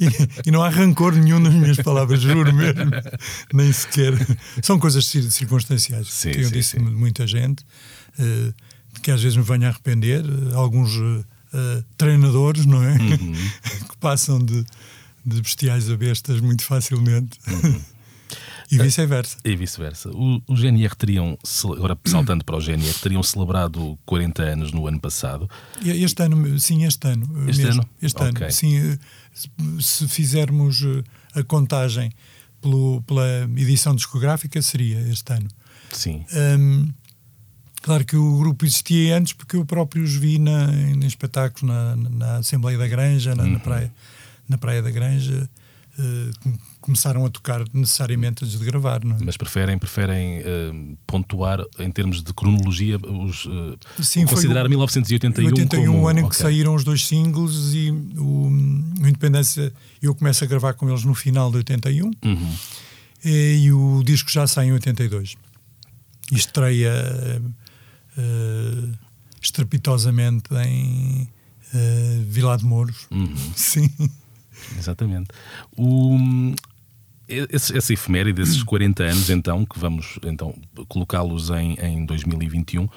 [0.00, 2.90] e, e, não há rancor nenhum nas minhas palavras, juro mesmo.
[3.52, 4.14] Nem sequer.
[4.62, 6.83] São coisas circunstanciais sim, que eu sim, disse sim.
[6.83, 7.64] muita gente.
[8.18, 8.52] Eh,
[9.02, 10.24] que às vezes me venho a arrepender,
[10.55, 11.24] alguns uh,
[11.96, 12.92] treinadores, não é?
[12.92, 13.35] Uhum.
[13.88, 14.64] que passam de,
[15.24, 17.38] de bestiais a bestas muito facilmente.
[17.46, 17.81] Uhum.
[18.70, 19.38] E vice-versa.
[19.44, 20.11] E vice-versa.
[20.11, 21.38] O, o, GNR teriam,
[21.76, 25.48] agora saltando para o GNR, teriam celebrado 40 anos no ano passado.
[25.85, 27.48] Este ano, sim, este ano.
[27.48, 27.83] Este mesmo.
[27.83, 27.90] ano?
[28.02, 28.44] Este okay.
[28.44, 28.98] ano, sim.
[29.81, 30.83] Se fizermos
[31.35, 32.11] a contagem
[32.61, 35.48] pelo, pela edição discográfica, seria este ano.
[35.92, 36.24] Sim.
[36.59, 36.92] Um,
[37.87, 41.94] Claro que o grupo existia antes porque eu próprio os vi na, em espetáculos na,
[41.94, 43.52] na Assembleia da Granja, na, uhum.
[43.52, 43.92] na, praia,
[44.48, 45.48] na Praia da Granja.
[45.98, 49.02] Uh, começaram a tocar necessariamente antes de gravar.
[49.02, 49.18] Não é?
[49.24, 55.46] Mas preferem, preferem uh, pontuar em termos de cronologia, os, uh, Sim, considerar o, 1981
[55.46, 56.02] 81 como...
[56.02, 56.37] o ano em okay.
[56.37, 58.48] que saíram os dois singles e o,
[59.00, 62.56] o, Independência eu começo a gravar com eles no final de 81 uhum.
[63.24, 65.35] e, e o disco já sai em 82.
[66.30, 66.92] E estreia
[68.18, 68.98] uh,
[69.40, 71.28] estrepitosamente em
[71.72, 73.06] uh, Vila de Mouros.
[73.11, 73.35] Uhum.
[73.54, 73.90] Sim.
[74.79, 75.29] Exatamente.
[75.76, 76.16] O,
[77.29, 80.55] esse, essa efeméride desses 40 anos, então, que vamos então
[80.88, 82.88] colocá-los em, em 2021,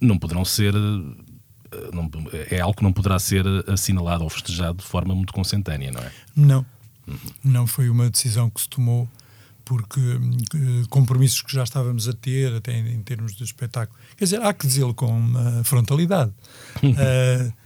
[0.00, 0.74] não poderão ser.
[0.74, 2.10] Eh, não,
[2.50, 6.12] é algo que não poderá ser assinalado ou festejado de forma muito consentânea, não é?
[6.36, 6.66] Não.
[7.06, 7.18] Uhum.
[7.42, 9.08] Não foi uma decisão que se tomou
[9.64, 13.98] porque uh, compromissos que já estávamos a ter, até em, em, termos de espetáculo.
[14.16, 16.32] Quer dizer, há que dizê-lo com uh, frontalidade.
[16.82, 17.52] uh,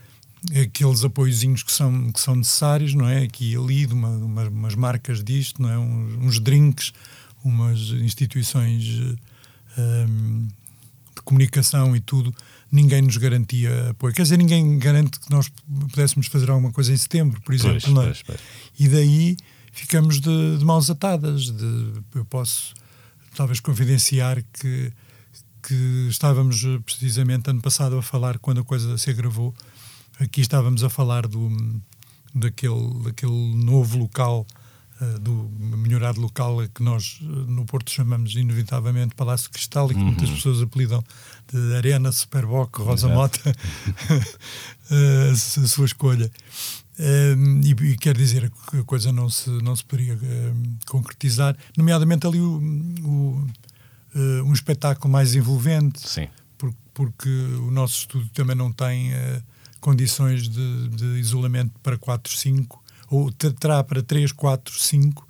[0.63, 3.25] aqueles apoiozinhos que são, que são necessários, não é?
[3.25, 5.79] Aqui e ali, de uma, uma, umas marcas disto, não é?
[5.79, 6.93] uns, uns drinks,
[7.45, 9.17] umas instituições
[9.79, 10.49] um,
[11.15, 12.35] de comunicação e tudo,
[12.71, 14.15] ninguém nos garantia apoio.
[14.15, 15.51] Quer dizer, ninguém garante que nós
[15.91, 17.81] pudéssemos fazer alguma coisa em setembro, por exemplo.
[17.81, 18.07] Pois, não é?
[18.07, 18.41] pois, pois.
[18.79, 19.37] E daí
[19.73, 21.51] ficamos de, de mãos atadas.
[21.51, 22.75] De, eu posso
[23.35, 24.93] talvez confidenciar que,
[25.63, 29.55] que estávamos eh, precisamente ano passado a falar, quando a coisa se agravou,
[30.21, 31.81] aqui estávamos a falar do,
[32.35, 34.47] daquele, daquele novo local,
[35.01, 35.33] uh, do
[35.77, 40.07] melhorado local que nós uh, no Porto chamamos inevitavelmente Palácio Cristal e que Uhum.
[40.07, 41.03] muitas pessoas apelidam
[41.53, 43.09] de Arena, Superboc, Rosa.
[43.09, 43.41] Mota,
[45.33, 46.31] a su- a sua escolha.
[47.01, 51.57] Um, e, e quer dizer que a coisa não se, não se poderia um, concretizar,
[51.77, 52.57] nomeadamente ali o,
[53.05, 53.47] o,
[54.17, 56.27] uh, um espetáculo mais envolvente, Sim.
[56.57, 59.41] por- porque o nosso estúdio também não tem eh,
[59.81, 65.27] condições de, de isolamento para 4, 5, ou te- terá para 3, 4, 5,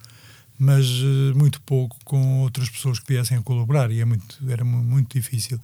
[0.58, 4.64] mas eh, muito pouco com outras pessoas que viessem a colaborar e é muito, era
[4.64, 5.60] mu- muito difícil.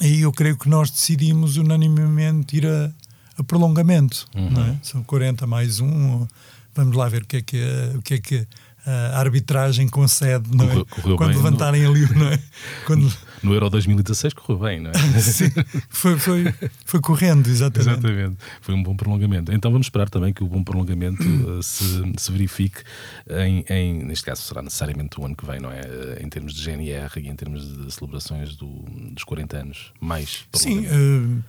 [0.00, 2.90] Aí eu creio que nós decidimos unanimemente ir a,
[3.36, 4.64] a prolongamento, Uhum.
[4.64, 4.76] é?
[4.82, 6.26] São 40 mais um,
[6.74, 8.46] vamos lá ver o que é que, a- o que, é que
[8.86, 10.84] a arbitragem concede, não é?
[10.84, 11.36] Correu- Quando não?
[11.36, 12.38] levantarem ali, não é?
[12.86, 14.94] Quando, No Euro 2016 correu bem, não é?
[15.20, 15.50] Sim,
[15.88, 17.90] foi, foi, foi correndo, exatamente.
[17.90, 18.36] Exatamente.
[18.60, 19.52] Foi um bom prolongamento.
[19.52, 21.22] Então vamos esperar também que o bom prolongamento
[21.58, 22.82] eh, se, se verifique
[23.28, 25.80] em, em- neste caso será necessariamente o ano que vem, não é?
[25.80, 29.92] Eh, Em termos de GNR e em termos de celebrações do- dos 40 anos.
[30.00, 31.42] Mais Sim, eh,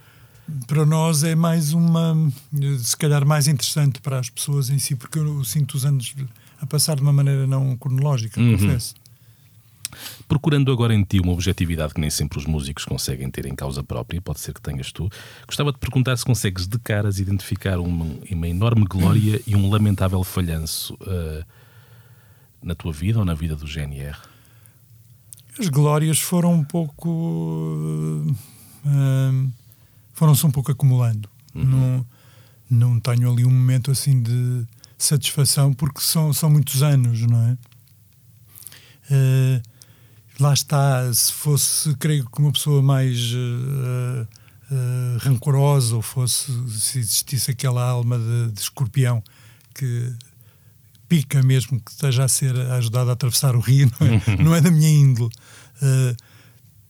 [0.68, 2.16] para nós é mais uma,
[2.80, 6.14] se calhar mais interessante para as pessoas em si, porque eu sinto os anos
[6.60, 8.52] a passar de uma maneira não cronológica, Uhum.
[8.58, 8.94] confesso.
[10.32, 13.84] Procurando agora em ti uma objetividade que nem sempre os músicos conseguem ter em causa
[13.84, 15.10] própria, pode ser que tenhas tu,
[15.46, 20.24] gostava de perguntar se consegues de caras identificar uma, uma enorme glória e um lamentável
[20.24, 21.44] falhanço eh,
[22.64, 24.18] na tua vida ou na vida do GNR.
[25.60, 28.26] As glórias foram um pouco.
[28.86, 29.50] eh,
[30.14, 31.30] foram-se um pouco acumulando.
[31.54, 32.06] Não,
[32.70, 34.66] não tenho ali um momento assim de
[34.98, 37.58] satisfação, porque são, são muitos anos, não é?
[39.12, 39.62] Eh,
[40.42, 44.28] lá está, se fosse, creio que uma pessoa mais eh,
[44.72, 49.24] eh, rancorosa, ou fosse, se existisse aquela alma de, de escorpião
[49.76, 50.12] que
[51.08, 54.62] pica mesmo que esteja a ser ajudado a atravessar o rio, não é, não é
[54.62, 55.30] da minha índole.
[55.82, 56.16] Uh,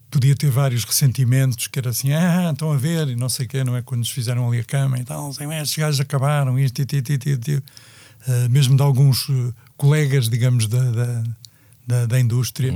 [0.09, 3.49] podia ter vários ressentimentos, que era assim, ah, estão a ver, e não sei o
[3.49, 3.81] quê, não é?
[3.81, 7.27] Quando nos fizeram ali a cama e tal, assim, estes gajos acabaram, isto, isto, isto,
[7.27, 7.63] isto.
[8.27, 11.23] Uh, mesmo de alguns uh, colegas, digamos, da, da,
[11.87, 12.71] da, da indústria,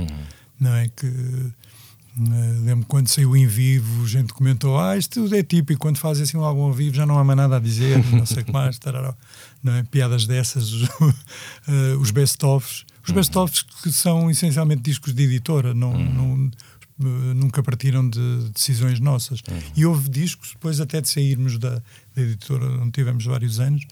[0.58, 0.88] não é?
[0.88, 1.52] Que uh,
[2.64, 6.44] lembro quando saiu em vivo, gente comentou, ah, isto é típico, quando fazem assim um
[6.44, 8.78] álbum ao vivo já não há mais nada a dizer, não sei o que mais,
[8.78, 9.14] tarará.
[9.62, 9.82] não é?
[9.84, 12.84] Piadas dessas, os, uh, os best-ofs.
[13.06, 16.34] Os best-ofs que são essencialmente discos de editora, não, não,
[17.00, 19.42] uh, nunca partiram de decisões nossas.
[19.76, 21.82] E houve discos, depois até de sairmos da,
[22.14, 23.82] da editora onde tivemos vários anos,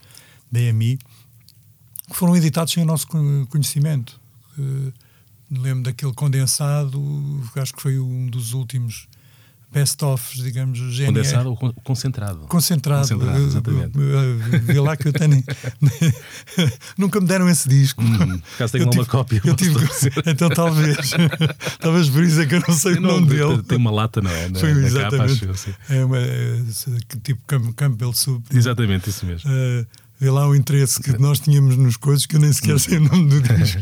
[0.51, 0.97] da EMI,
[2.09, 4.19] que foram editados sem o nosso con- conhecimento.
[5.51, 7.01] Lembro daquele condensado,
[7.55, 9.07] acho que foi um dos últimos
[9.71, 11.07] best-ofs, digamos, GNR.
[11.07, 12.39] Condensado ou con- concentrado?
[12.47, 13.01] Concentrado.
[13.01, 13.97] Concentrado, Eu- exatamente.
[13.97, 15.43] eu- eu- Vê lá que eu tenho.
[16.97, 18.01] Nunca me deram esse disco.
[18.01, 18.39] Hum, tenho
[18.73, 19.75] Eu lá uma tive- cópia, Eu tive,
[20.25, 21.11] então talvez.
[21.79, 23.63] talvez por isso é que eu não sei o Não, nome dele.
[23.63, 24.47] Tem uma lata, não é?
[24.49, 25.31] Na, Foi na capa, exatamente.
[25.33, 25.73] acho eu, sim.
[25.89, 26.61] É uma, é,
[27.23, 28.43] tipo Camp- Campbell Soup.
[28.53, 29.49] Exatamente, isso mesmo.
[29.49, 29.85] Uh,
[30.19, 33.01] vê lá o interesse que nós tínhamos nos coisas que eu nem sequer sei o
[33.01, 33.81] nome do disco.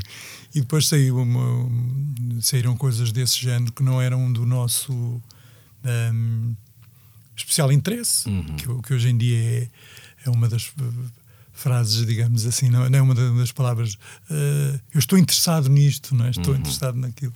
[0.56, 5.22] E depois saiu uma- um- saíram coisas desse género que não eram do nosso
[5.84, 6.56] um,
[7.36, 8.56] especial interesse, Uhum.
[8.56, 9.70] que, que hoje em dia é,
[10.26, 11.12] é uma das uh,
[11.52, 13.96] frases, digamos assim, não, não é uma das palavras.
[14.30, 16.30] uh, eu estou interessado nisto, não é?
[16.30, 16.60] estou Uhum.
[16.60, 17.34] interessado naquilo.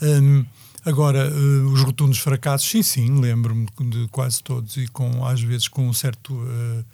[0.00, 0.44] Um,
[0.84, 5.68] agora, uh, os rotundos fracassos, sim, sim, lembro-me de quase todos e com, às vezes
[5.68, 6.84] com um certo uh,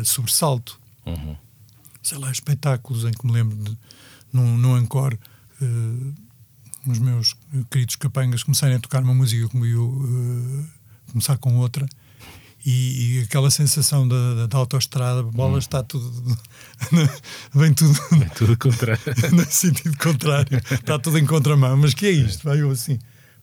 [0.00, 0.80] uh, sobressalto.
[1.04, 1.36] Uhum.
[2.02, 3.76] Sei lá, espetáculos em que me lembro de,
[4.32, 5.18] num, num encore,
[5.60, 6.14] uh,
[6.86, 7.36] os meus
[7.70, 10.66] queridos capangas começarem a tocar uma música como eu uh,
[11.10, 11.86] começar com outra.
[12.64, 16.36] E, e aquela sensação da, da, da autoestrada, bola está tudo.
[17.54, 19.02] vem tudo É tudo contrário.
[19.32, 20.60] no sentido contrário.
[20.70, 21.76] Está tudo em contramão.
[21.76, 22.44] Mas que é isto?
[22.44, 22.98] Vai eu assim.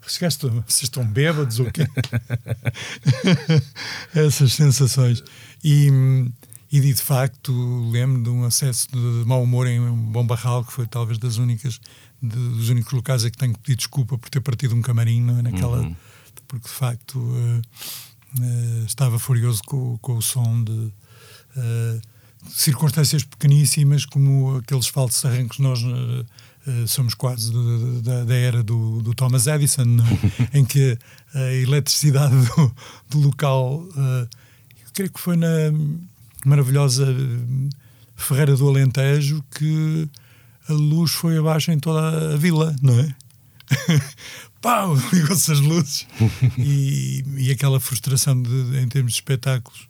[0.07, 1.87] Chegaste, vocês estão bêbados ou quê?
[4.13, 5.23] Essas sensações.
[5.63, 5.89] E,
[6.83, 7.51] e de facto
[7.89, 11.79] lembro de um acesso de mau humor em Bom Barral, que foi talvez das únicas,
[12.21, 15.21] de, dos únicos locais em que tenho que pedir desculpa por ter partido um camarim
[15.21, 15.41] não é?
[15.41, 15.79] naquela.
[15.79, 15.95] Uhum.
[16.47, 17.61] Porque de facto uh,
[18.39, 20.71] uh, estava furioso com, com o som de.
[20.71, 22.01] Uh,
[22.49, 25.79] circunstâncias pequeníssimas, como aqueles falsos arrancos nós
[26.85, 29.97] somos quase do, da, da, era do, do Thomas Edison,
[30.53, 30.59] é?
[30.59, 30.95] em que
[31.33, 32.75] a eletricidade do,
[33.09, 34.29] do local, uh,
[34.93, 35.47] creio que foi na
[36.45, 37.05] maravilhosa
[38.15, 40.07] Ferreira do Alentejo que
[40.69, 43.15] a luz foi abaixo em toda a vila, não é?
[44.61, 44.95] Pau!
[45.13, 46.07] Ligou-se as luzes
[46.57, 49.87] e, e aquela frustração de, em termos de espetáculos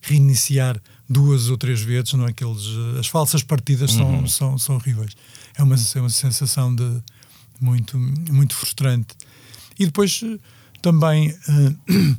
[0.00, 2.30] reiniciar duas ou três vezes, não é?
[2.30, 2.62] Aqueles,
[2.98, 4.26] as falsas partidas são, uhum.
[4.26, 5.16] são, são horríveis.
[5.56, 7.02] É uma, é uma sensação de
[7.60, 9.14] muito, muito frustrante.
[9.78, 10.20] E depois
[10.80, 12.16] também uh,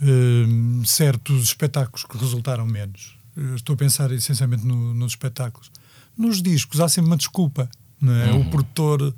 [0.00, 3.16] uh, certos espetáculos que resultaram menos.
[3.36, 5.70] Eu estou a pensar essencialmente no, nos espetáculos.
[6.16, 7.68] Nos discos há sempre uma desculpa.
[8.00, 8.30] Não é?
[8.30, 8.40] Uhum.
[8.40, 9.14] O produtor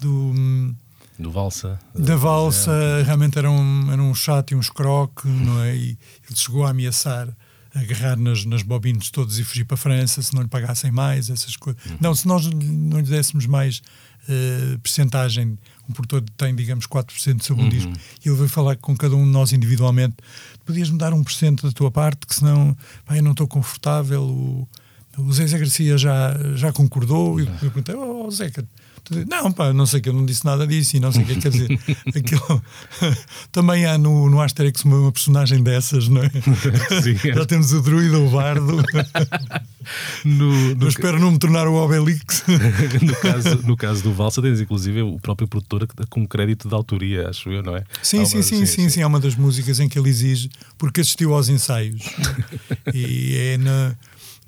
[0.00, 0.74] do.
[1.18, 1.80] Do Valsa.
[1.94, 3.02] Da Valsa é.
[3.02, 5.74] realmente era um, era um chato e um escroque, não é?
[5.74, 7.28] E ele chegou a ameaçar
[7.74, 11.30] agarrar nas, nas bobinas todas e fugir para a França se não lhe pagassem mais,
[11.30, 11.84] essas coisas.
[11.86, 11.96] Uhum.
[12.00, 13.82] Não, se nós não lhe dessemos mais
[14.24, 17.70] uh, percentagem, um produtor tem, digamos, 4% sobre um uhum.
[17.70, 17.92] disco,
[18.24, 20.16] e ele veio falar com cada um de nós individualmente,
[20.64, 24.68] podias-me dar 1% da tua parte, que senão pá, eu não estou confortável, o,
[25.18, 28.64] o Zé Garcia já, já concordou, e eu perguntei, oh, Zeca,
[29.28, 31.36] não, pá, não sei que eu não disse nada disso e não sei o que
[31.36, 31.68] quer dizer.
[32.14, 32.62] Aquilo,
[33.52, 36.30] também há no, no Asterix uma, uma personagem dessas, não é?
[37.02, 37.34] Sim, é.
[37.34, 38.82] Já temos o druida, o bardo.
[40.24, 42.44] No, no eu espero não me tornar o Obelix.
[43.02, 47.28] no, caso, no caso do Valsa, tens inclusive o próprio produtor com crédito de autoria,
[47.28, 47.84] acho eu, não é?
[48.02, 51.34] Sim, sim, sim, sim, sim, É uma das músicas em que ele exige, porque assistiu
[51.34, 52.02] aos ensaios.
[52.92, 53.96] e é na,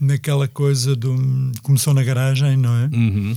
[0.01, 1.53] naquela coisa do.
[1.63, 2.85] Começou na garagem, não é?
[2.93, 3.37] Uhum.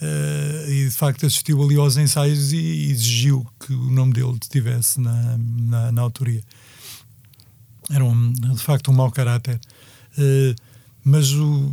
[0.00, 4.98] Uh, e de facto assistiu ali aos ensaios e exigiu que o nome dele estivesse
[4.98, 6.42] na, na, na autoria.
[7.90, 9.60] Era um, de facto um mau caráter.
[10.16, 10.54] Uh,
[11.04, 11.72] mas o,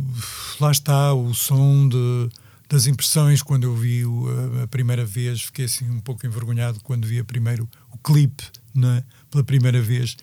[0.60, 2.28] lá está o som de,
[2.68, 4.26] das impressões quando eu vi o,
[4.60, 9.02] a, a, primeira vez, fiquei assim um pouco envergonhado quando vi primeiro o clipe né,
[9.30, 10.16] pela primeira vez.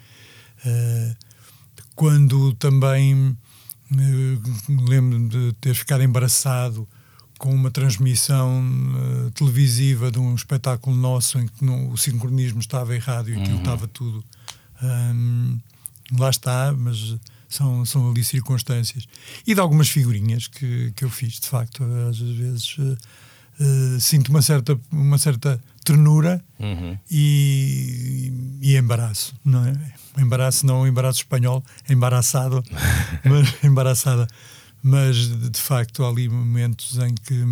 [0.64, 1.16] Uh,
[1.96, 3.36] quando também
[4.70, 6.88] lembro de ter ficado embaraçado
[7.38, 12.96] com uma transmissão uh, televisiva de um espetáculo nosso em que não, o sincronismo estava
[12.96, 13.60] errado e aquilo uhum.
[13.60, 14.24] estava tudo.
[14.82, 15.60] Um,
[16.18, 17.16] lá está, mas
[17.50, 19.08] são, são ali circunstâncias.
[19.46, 22.98] E de algumas figurinhas que, que eu fiz, de facto, às vezes uh,
[23.60, 26.98] uh, sinto uma certa, uma certa ternura uhum.
[27.10, 29.76] e, e, embaraço, não é?
[30.18, 32.64] Embaraço, não embaraço espanhol, embaraçado,
[33.24, 34.28] mas embaraçada
[34.88, 35.16] mas
[35.50, 37.44] de facto há ali momentos em que.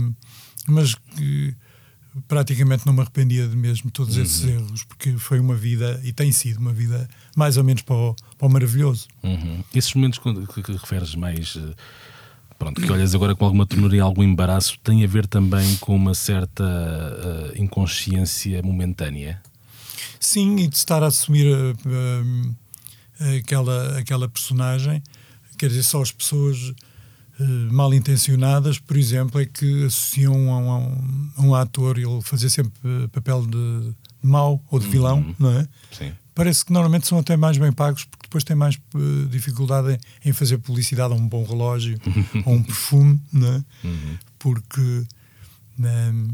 [0.68, 1.56] Mas que
[2.28, 4.22] praticamente não me arrependia de mesmo todos uhum.
[4.22, 7.96] esses erros, porque foi uma vida, e tem sido uma vida mais ou menos para
[7.96, 9.08] o, para o maravilhoso.
[9.24, 9.64] Uhum.
[9.74, 11.56] Esses momentos que, que referes mais.
[11.58, 11.74] Eh,
[12.60, 15.96] pronto, que olhas agora com alguma ternura e algum embaraço, tem a ver também com
[15.96, 19.42] uma certa uh, inconsciência momentânea?
[20.20, 25.02] Sim, e de estar a assumir uh, uh, aquela, aquela personagem,
[25.58, 26.74] quer dizer, só as pessoas
[27.72, 33.08] mal intencionadas, por exemplo, é que associam a um, a um, ator ele fazer sempre
[33.12, 35.36] papel de, de mau ou de vilão, uhum.
[35.40, 35.68] não é?
[35.92, 36.12] Sim.
[36.36, 40.30] Parece que normalmente são até mais bem pagos porque depois têm mais uh, dificuldade em,
[40.30, 42.00] em, fazer publicidade a um bom relógio
[42.46, 43.64] ou um perfume, não é?
[43.84, 44.18] Uhum.
[44.40, 45.06] Porque
[45.80, 46.30] um,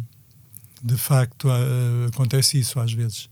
[0.82, 3.28] de facto uh, acontece isso às vezes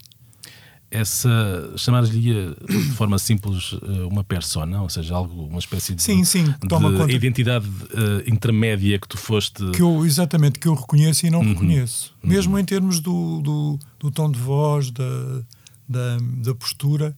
[0.89, 6.23] essa chamar-lhe de forma simples eh, uma persona, ou seja, algo, uma espécie de, sim,
[6.23, 9.71] sim, de identidade uh, intermédia que tu foste.
[9.71, 11.49] Que eu, exatamente, que eu reconheço e não uhum.
[11.49, 12.13] reconheço.
[12.23, 12.29] Uhum.
[12.29, 15.41] Mesmo em termos do, do, do, tom de voz, da,
[15.87, 17.15] da, da postura.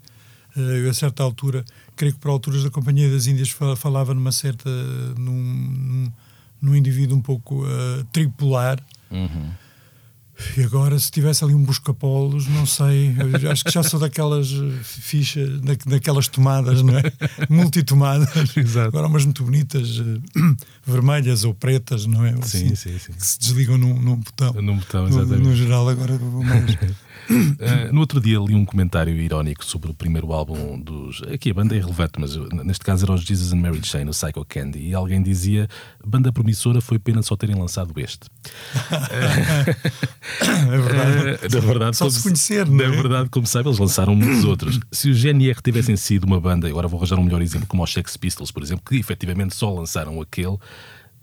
[0.58, 1.64] Uh, a certa altura,
[1.96, 4.68] creio que para alturas da Companhia das Índias falava numa certa.
[5.16, 6.12] num, num,
[6.60, 8.84] num indivíduo um pouco uh, tripular.
[9.12, 9.52] Uhum
[10.58, 13.15] e agora, se tivesse ali um busca-polos, não sei,
[13.52, 17.04] acho que já sou daquelas eh, fichas, da, daquelas tomadas, não é?
[17.49, 18.56] Multitomadas.
[18.56, 18.87] Exato.
[18.87, 20.21] Agora, umas muito bonitas, uh,
[20.85, 22.31] vermelhas ou pretas, não é?
[22.42, 23.13] Assim, sim, sim, sim.
[23.13, 24.54] Que se desligam num, num botão.
[24.54, 25.44] Num botão, exatamente.
[25.44, 26.77] No, no geral, agora vou mais.
[27.30, 31.21] Uh, no outro dia li um comentário irónico sobre o primeiro álbum dos.
[31.32, 34.12] Aqui a banda é irrelevante, mas neste caso era os Jesus and Mary Chain, o
[34.12, 35.67] Psycho Candy, e alguém dizia:
[36.06, 38.30] banda promissora foi pena só terem lançado este.
[40.52, 41.46] é verdade.
[41.46, 42.88] Uh, na verdade, só se conhecer, não é?
[42.88, 44.80] Na verdade, como sabe, eles lançaram muitos outros.
[44.92, 47.92] Se os GNR tivessem sido uma banda, agora vou arranjar um melhor exemplo, como os
[47.92, 50.58] Sex Pistols, por exemplo, que efetivamente só lançaram aquele.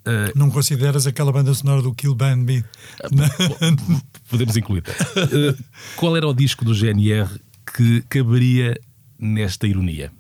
[0.07, 2.61] Uh, não consideras aquela banda sonora do Kill Band Me?
[2.61, 4.85] Uh, podemos incluir.
[4.87, 5.65] Uh,
[5.97, 7.29] qual era o disco do GNR
[7.75, 8.81] que caberia
[9.19, 10.13] nesta ironia?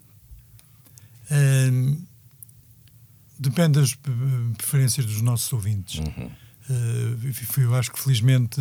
[3.38, 6.00] Depende das preferências dos nossos ouvintes.
[6.00, 6.30] Uhum.
[6.68, 8.60] Uh, eu acho que felizmente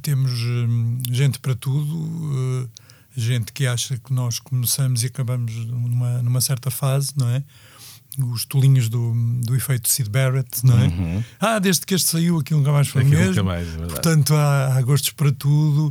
[0.00, 2.70] temos hum, gente para tudo,
[3.14, 7.44] gente que acha que nós começamos e acabamos numa, numa certa fase, não é?
[8.32, 9.12] Os tolinhos do,
[9.44, 10.86] do efeito Sid Barrett, não é?
[10.86, 11.24] Uhum.
[11.38, 13.44] Ah, desde que este saiu, aquilo nunca mais foi aquilo mesmo.
[13.44, 15.90] Mais, é Portanto, há, há gostos para tudo.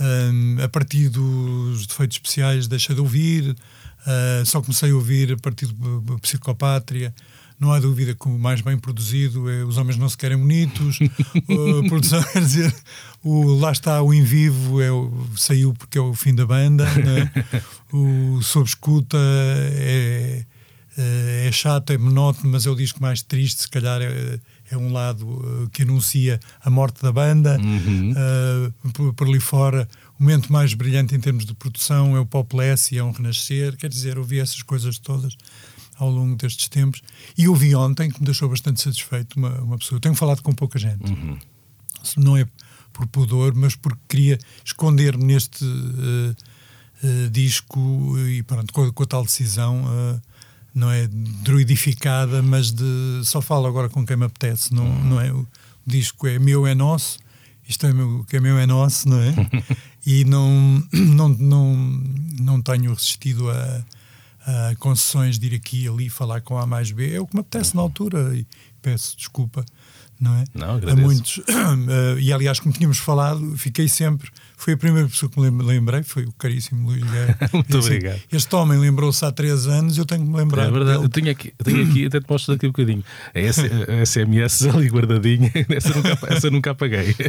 [0.00, 3.50] Um, a partir dos defeitos especiais, deixa de ouvir.
[3.50, 7.12] Uh, só comecei a ouvir a partir do Psicopátria.
[7.58, 11.00] Não há dúvida que o mais bem produzido é Os Homens Não Se Querem Bonitos.
[11.34, 12.74] a produção, quer dizer,
[13.22, 14.88] o, lá está o Em Vivo, é,
[15.36, 16.84] saiu porque é o fim da banda.
[16.84, 17.30] Né?
[17.92, 20.44] o Sob Escuta é,
[21.00, 24.76] é, é, chato, é monótono, mas é o disco mais triste, se calhar é, é
[24.76, 27.56] um lado uh, que anuncia a morte da banda.
[27.56, 28.10] Uhum.
[28.10, 29.88] Uh, por, por, ali fora,
[30.18, 33.76] o momento mais brilhante em termos de produção é o Popless e é um renascer.
[33.76, 35.36] Quer dizer, ouvi essas coisas todas
[35.96, 37.00] ao longo destes tempos.
[37.36, 39.98] E ouvi ontem, que me deixou bastante satisfeito, uma, uma pessoa.
[39.98, 41.12] Eu tenho falado com pouca gente.
[41.12, 41.38] Uhum.
[42.16, 42.44] Não é
[42.92, 46.36] por pudor, mas porque queria esconder-me neste uh,
[47.04, 49.84] uh, disco e pronto, com, com a tal decisão
[50.74, 55.04] não é druidificada, mas de só falo agora com quem me apetece, não, uhum.
[55.04, 55.32] não é?
[55.32, 55.46] O
[55.86, 57.18] disco é meu, é nosso,
[57.68, 59.34] isto é meu, o que é meu é nosso, não é?
[60.06, 61.76] e não, não, não,
[62.40, 63.84] não tenho resistido a,
[64.46, 67.34] a concessões de ir aqui e ali falar com A mais B, é o que
[67.34, 68.46] me apetece na altura e
[68.80, 69.64] peço desculpa,
[70.20, 70.44] não é?
[70.54, 71.00] Não, agradeço.
[71.00, 71.40] A muitos,
[72.20, 76.24] e aliás, como tínhamos falado, fiquei sempre foi a primeira pessoa que me lembrei, foi
[76.24, 77.38] o caríssimo Luís Guerra.
[77.54, 78.20] Muito disse, obrigado.
[78.30, 80.66] Este homem lembrou-se há três anos, eu tenho que me lembrar.
[80.66, 83.04] É verdade, eu tenho aqui, eu tenho aqui, até te mostro daqui um bocadinho.
[83.32, 87.14] A, SMS ali guardadinha, essa nunca, essa nunca apaguei.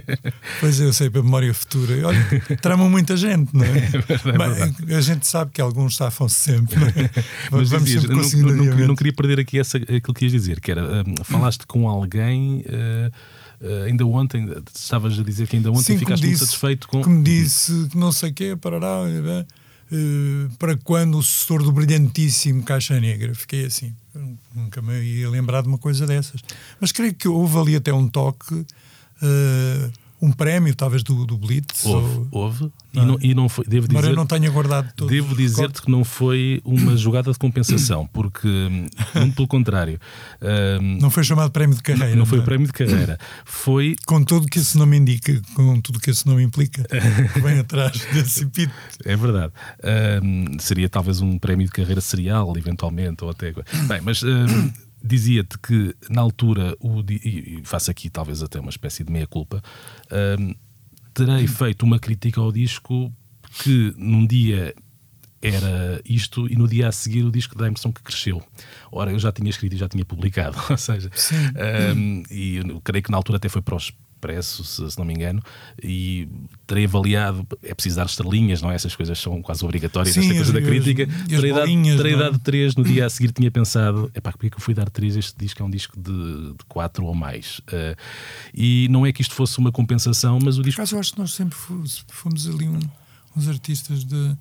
[0.59, 2.07] Pois eu sei, para a memória futura.
[2.07, 3.77] Olha, tramam muita gente, não é?
[3.77, 4.93] é, verdade, é verdade.
[4.95, 6.79] A gente sabe que alguns safam-se sempre.
[6.79, 7.09] Não é?
[7.51, 10.59] Mas Vamos dizias, sempre não, não, não, queria perder aqui essa, aquilo que ias dizer,
[10.59, 12.63] que era, um, falaste com alguém.
[12.67, 13.11] Uh,
[13.61, 17.01] Uh, ainda ontem, estavas a dizer que ainda ontem Sim, ficaste disse, muito satisfeito com.
[17.01, 21.71] Que me disse que não sei o quê, parará, uh, para quando o sucessor do
[21.71, 23.35] brilhantíssimo Caixa Negra.
[23.35, 23.93] Fiquei assim,
[24.55, 26.41] nunca me ia lembrar de uma coisa dessas.
[26.79, 28.53] Mas creio que houve ali até um toque.
[28.53, 29.91] Uh,
[30.21, 31.85] um prémio, talvez, do, do Blitz?
[31.85, 32.43] Houve, ou...
[32.43, 32.71] houve.
[32.91, 33.03] Não.
[33.03, 35.09] E, não, e não foi, devo dizer, eu não tenho guardado tudo.
[35.09, 38.47] Devo dizer-te que não foi uma jogada de compensação, porque,
[39.15, 39.99] muito pelo contrário.
[40.41, 42.11] Um, não foi chamado prémio de carreira.
[42.11, 43.17] Não, não foi o prémio de carreira.
[43.45, 43.95] Foi.
[44.05, 46.83] Com tudo que esse nome indica, com tudo que esse nome implica,
[47.33, 48.73] que vem atrás desse pito.
[49.05, 49.53] É verdade.
[50.23, 53.51] Um, seria talvez um prémio de carreira serial, eventualmente, ou até.
[53.87, 54.23] Bem, mas.
[54.23, 54.71] Um,
[55.03, 59.61] dizia-te que na altura, o, e faço aqui talvez até uma espécie de meia-culpa,
[60.39, 60.53] um,
[61.13, 63.11] terei feito uma crítica ao disco
[63.61, 64.73] que num dia
[65.41, 68.43] era isto e no dia a seguir o disco dá a impressão que cresceu.
[68.91, 71.09] Ora, eu já tinha escrito e já tinha publicado, ou seja,
[71.95, 75.05] um, e eu creio que na altura até foi para os Expresso, se, se, não
[75.05, 75.41] me engano,
[75.81, 76.27] e
[76.67, 77.47] terei avaliado.
[77.63, 78.75] É preciso dar estrelinhas, não é?
[78.75, 81.03] Essas coisas são quase obrigatórias, Sim, essa coisa da crítica.
[81.03, 84.47] As, terei, dado, terei dado três no dia a seguir, tinha pensado, é pá, porque
[84.47, 85.15] é que eu fui dar três?
[85.15, 87.59] Este disco é um disco de, de quatro ou mais.
[87.59, 87.95] Uh,
[88.53, 90.75] e não é que isto fosse uma compensação, mas o disco.
[90.75, 92.79] Por acaso, eu acho que nós sempre fomos, fomos ali um,
[93.37, 94.35] uns artistas de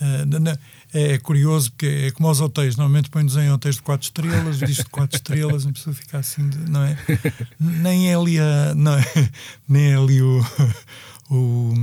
[0.00, 0.58] Uh,
[0.92, 4.76] é curioso porque é como aos hotéis, normalmente põem-nos em hotéis de 4 estrelas, diz
[4.76, 6.96] de 4 estrelas, a pessoa fica assim, de, não é?
[7.58, 9.04] Nem é ali, a, não é,
[9.68, 10.40] nem é ali o,
[11.30, 11.74] o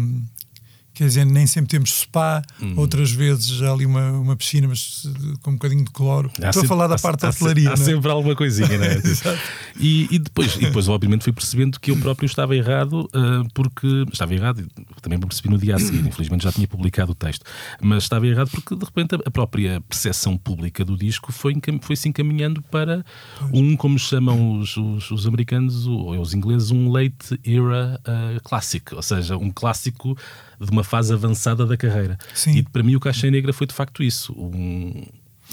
[0.94, 2.76] quer dizer, nem sempre temos spa, uhum.
[2.78, 5.08] outras vezes há ali uma, uma piscina, mas
[5.41, 6.30] com um bocadinho de cloro.
[6.36, 7.70] Há Estou sempre, a falar da parte há, da hotelaria.
[7.70, 7.78] Há, há é?
[7.78, 9.02] sempre alguma coisinha, não é?
[9.80, 14.06] e, e, depois, e depois, obviamente, fui percebendo que eu próprio estava errado, uh, porque
[14.12, 14.66] estava errado,
[15.02, 17.46] também percebi no dia a seguir, infelizmente já tinha publicado o texto,
[17.82, 22.10] mas estava errado porque de repente a própria percepção pública do disco foi, foi se
[22.10, 23.04] encaminhando para
[23.52, 28.94] um, como chamam os, os, os americanos ou os ingleses, um late era uh, classic,
[28.94, 30.18] ou seja, um clássico
[30.66, 32.18] de uma fase avançada da carreira.
[32.34, 32.51] Sim.
[32.51, 34.34] E para mim o Caixa Negra foi de facto isso.
[34.34, 35.05] Um,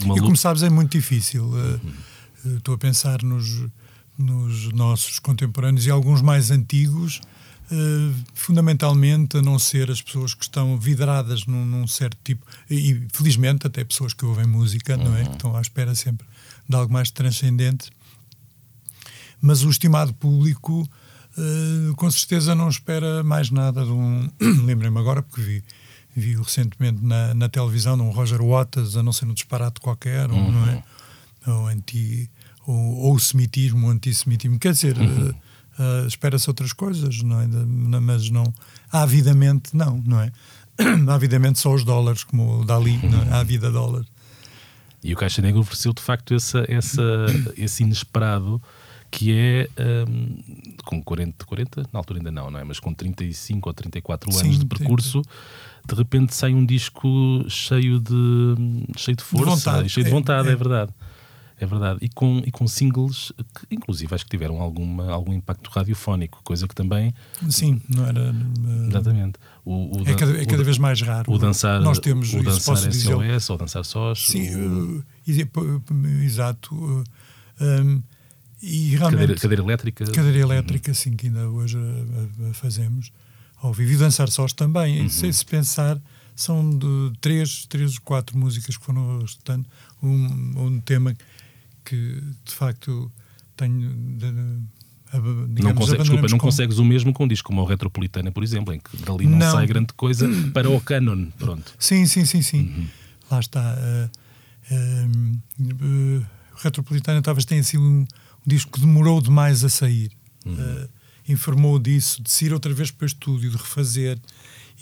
[0.02, 1.50] uma e como sabes, é muito difícil.
[1.56, 1.80] Eh,
[2.46, 2.56] uhum.
[2.56, 3.66] Estou a pensar nos,
[4.16, 7.20] nos nossos contemporâneos e alguns mais antigos.
[7.72, 13.06] Uh, fundamentalmente a não ser as pessoas que estão vidradas num, num, certo tipo e
[13.12, 15.04] felizmente até pessoas que ouvem música uhum.
[15.04, 15.26] não é uhum.
[15.26, 16.26] que estão à espera sempre
[16.68, 17.92] de algo mais transcendente
[19.40, 20.84] mas o estimado público
[21.40, 24.28] eh, com certeza não espera mais nada de um.
[24.64, 25.64] Lembrei-me agora, porque vi,
[26.14, 30.30] vi recentemente na, na televisão de um Roger Waters, a não ser um disparate qualquer,
[30.30, 30.52] uhum.
[30.52, 30.82] não é?
[31.46, 32.30] Ou, anti,
[32.66, 34.58] ou, ou semitismo, ou antissemitismo.
[34.58, 35.30] Quer dizer, uhum.
[35.30, 37.46] uh, uh, espera-se outras coisas, não é?
[38.00, 38.52] Mas não.
[38.92, 40.30] Avidamente, não, não é?
[41.08, 43.10] Avidamente só os dólares, como o Dali, uhum.
[43.10, 43.40] não é?
[43.40, 44.04] a vida dólar.
[45.02, 47.02] E o Caixa Negra ofereceu de facto essa, essa,
[47.56, 48.60] esse inesperado
[49.10, 49.68] que é
[50.08, 52.64] um, com 40, 40, na altura ainda não, não é?
[52.64, 55.22] Mas com 35 ou 34 anos Sim, de percurso,
[55.86, 58.14] de repente sai um disco cheio de,
[58.96, 59.88] cheio de força, vontade.
[59.88, 60.56] cheio de É, vontade, é, é.
[60.56, 60.92] verdade.
[61.62, 61.98] É verdade.
[62.00, 66.66] E com, e com singles que, inclusive, acho que tiveram alguma, algum impacto radiofónico, coisa
[66.66, 67.12] que também.
[67.50, 68.18] Sim, não era.
[68.30, 69.38] eh, Exatamente.
[69.62, 71.30] O, o É cada, é cada vez mais raro.
[71.30, 73.12] O dançar, Nós temos, o dançar posso dizer.
[73.12, 74.20] SOS ou dançar sós.
[74.26, 75.60] Sim, o- eh, e- p-
[76.24, 77.04] exato.
[77.60, 78.02] eh, um,
[78.62, 79.18] e realmente.
[79.20, 80.04] cadeira, cadeira elétrica.
[80.12, 83.10] Cadeira elétrica, sim, que ainda hoje a, a- a fazemos
[83.62, 83.92] ao vivo.
[83.92, 85.06] E dançar sós também.
[85.06, 86.00] E se, se pensar,
[86.36, 89.66] são de três, três ou quatro músicas que foram estando.
[90.02, 91.14] Um, um tema
[91.84, 93.10] que, de facto,
[93.56, 93.90] tenho.
[94.18, 94.26] de-
[95.12, 97.64] a- Não, digamos, consegue, desculpa, não com- consegues o mesmo com um disco como o
[97.64, 99.50] Retropolitana, por exemplo, em que dali não, Não.
[99.52, 101.26] sai grande coisa para o canon.
[101.36, 101.74] Pronto.
[101.78, 102.60] Sim, sim, sim, sim.
[102.60, 102.86] Uhum.
[103.30, 103.74] Lá está.
[103.78, 104.08] eh,
[104.70, 105.06] eh,
[105.60, 106.22] eh,
[106.54, 108.06] o Retropolitana talvez tenha sido um,
[108.46, 110.10] um disco que demorou demais a sair.
[110.44, 110.56] Uhum.
[110.58, 110.88] Eh,
[111.28, 114.18] informou disso, de sair outra vez para o estúdio, de refazer.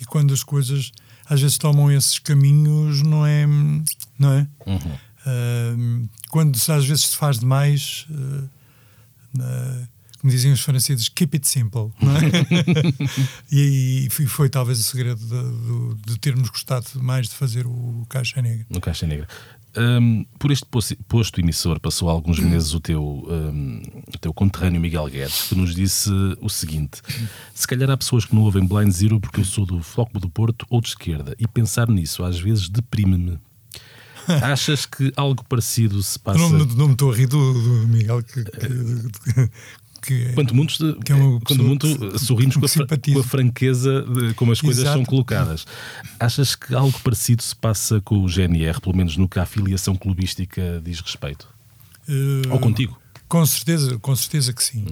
[0.00, 0.92] E quando as coisas
[1.28, 3.46] às vezes tomam esses caminhos, não é?
[4.18, 4.48] Não é?
[4.66, 4.98] Uhum.
[5.26, 8.06] Eh, quando às vezes se faz demais,
[9.34, 9.88] na-
[10.20, 11.92] como diziam os franceses, keep it simple.
[12.02, 12.20] Não é?
[13.52, 15.28] e, e foi, foi talvez o segredo de,
[16.04, 18.66] de- de termos gostado mais de fazer o Caixa Negra.
[18.68, 19.28] No Caixa Negra.
[19.78, 20.66] Hum, por este
[21.06, 23.80] posto, emissor passou há alguns meses o teu, hum,
[24.12, 26.10] o teu conterrâneo Miguel Guedes, que nos disse
[26.40, 27.00] o seguinte:
[27.54, 30.28] se calhar há pessoas que não ouvem Blind Zero porque eu sou do Floco do
[30.28, 33.38] Porto ou de esquerda, e pensar nisso às vezes deprime-me.
[34.42, 36.38] Achas que algo parecido se passa?
[36.38, 39.50] Não, não, não me estou a rir do, do Miguel, que, que,
[40.02, 42.68] que- Quanto muito, Que é uma quando pessoa muito que- sorrimos com a,
[43.14, 44.98] com a franqueza de como as coisas Exato.
[44.98, 45.66] são colocadas.
[46.18, 49.94] Achas que algo parecido se passa com o GNR, pelo menos no que a afiliação
[49.96, 51.48] clubística diz respeito?
[52.08, 52.98] eh, Ou contigo?
[53.28, 54.86] Com certeza, com certeza que sim.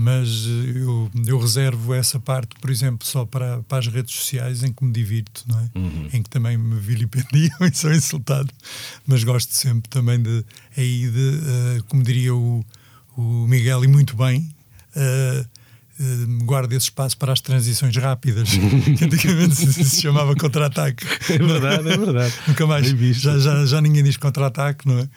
[0.00, 4.62] Mas eh, eu, eu reservo essa parte, por exemplo, só para, para as redes sociais
[4.62, 6.16] em que me divirto, não é?
[6.16, 8.48] Em que também me vilipendiam e sou insultado.
[9.06, 10.44] Mas gosto sempre também de,
[10.76, 12.64] aí de, eh, como diria o,
[13.20, 14.48] o Miguel, e muito bem,
[14.94, 15.44] eh,
[16.44, 18.48] guardo esse espaço para as transições rápidas,
[18.96, 21.04] que antigamente se, se chamava contra-ataque.
[21.32, 22.34] É verdade, é verdade.
[22.46, 22.86] Nunca mais.
[22.86, 25.08] Já, já, já ninguém diz contra-ataque, não é?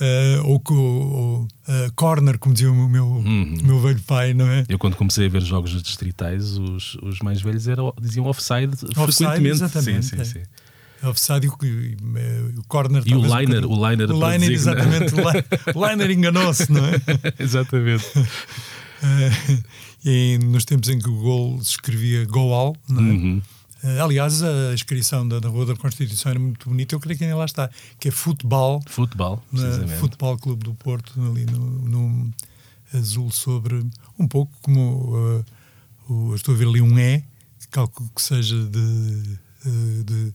[0.00, 3.58] Eh, ou, ou eh, corner, como dizia o meu, Uhum.
[3.64, 4.64] meu velho pai, não é?
[4.68, 9.28] Eu, quando comecei a ver jogos distritais, os, os mais velhos eram, diziam offside, Offside,
[9.30, 9.48] frequentemente.
[9.62, 10.24] exatamente, Sim, sim, é.
[10.24, 10.42] sim.
[11.02, 13.02] Offside e o, o corner.
[13.06, 15.14] E o liner, o liner O liner, exatamente.
[15.74, 16.92] O liner, enganou-se, não é?
[17.38, 18.04] Exatamente.
[19.00, 19.62] Eh,
[20.04, 23.04] e nos tempos em que o gol se escrevia goal, não é?
[23.04, 23.42] Uhum.
[23.84, 27.24] Eh, aliás, a inscrição da, da Rua da Constituição era muito bonita, eu creio que
[27.24, 27.70] ainda lá está,
[28.00, 30.00] que é futebol, Futebol, na precisamente.
[30.00, 32.34] Futebol Clube do Porto, ali no, no
[32.92, 33.86] azul sobre,
[34.18, 35.44] um pouco como uh,
[36.12, 37.20] o, estou a ver ali um E,
[37.60, 39.38] que calculo que seja de,
[40.04, 40.34] de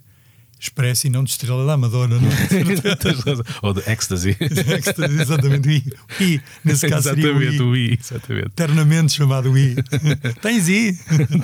[0.63, 2.31] Expresso e não de Estrela da Amadora, não é?
[3.61, 4.37] Ou de ecstasy.
[4.39, 5.83] Exatamente, o I.
[6.21, 7.61] I, nesse caso seria o exatamente, I.
[7.61, 7.99] o I.
[7.99, 8.47] Exatamente.
[8.47, 9.75] Eternamente chamado I.
[10.41, 10.97] Tens I?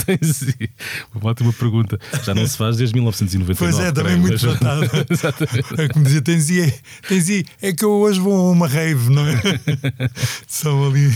[0.06, 0.70] Tens I.
[1.14, 2.00] Uma ótima pergunta.
[2.24, 3.60] Já não se faz desde 1999.
[3.60, 4.90] Pois é, também creio, muito mas- tratado.
[5.10, 5.82] Exatamente.
[5.82, 6.74] É como dizia, tens I,
[7.10, 9.42] tens I, é que eu hoje vou a uma rave, não é?
[10.48, 11.12] São ali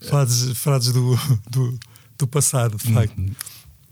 [0.00, 1.14] frases, frases do,
[1.50, 1.78] do,
[2.18, 3.14] do passado, de facto.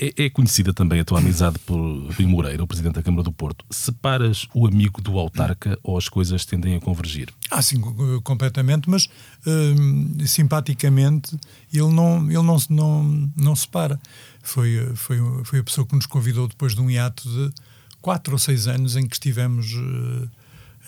[0.04, 3.30] É, é conhecida também a tua amizade por Rui Moreira, o Presidente da Câmara do
[3.32, 3.64] Porto.
[3.70, 7.28] Separas o amigo do autarca ou as coisas tendem a convergir?
[7.50, 9.08] Ah, sim, co- completamente, mas
[9.46, 11.38] hum, simpaticamente
[11.72, 14.00] ele não, ele não, não, não se para.
[14.42, 17.52] Foi, foi, foi a pessoa que nos convidou depois de um hiato de
[18.00, 19.72] quatro ou seis anos em que estivemos,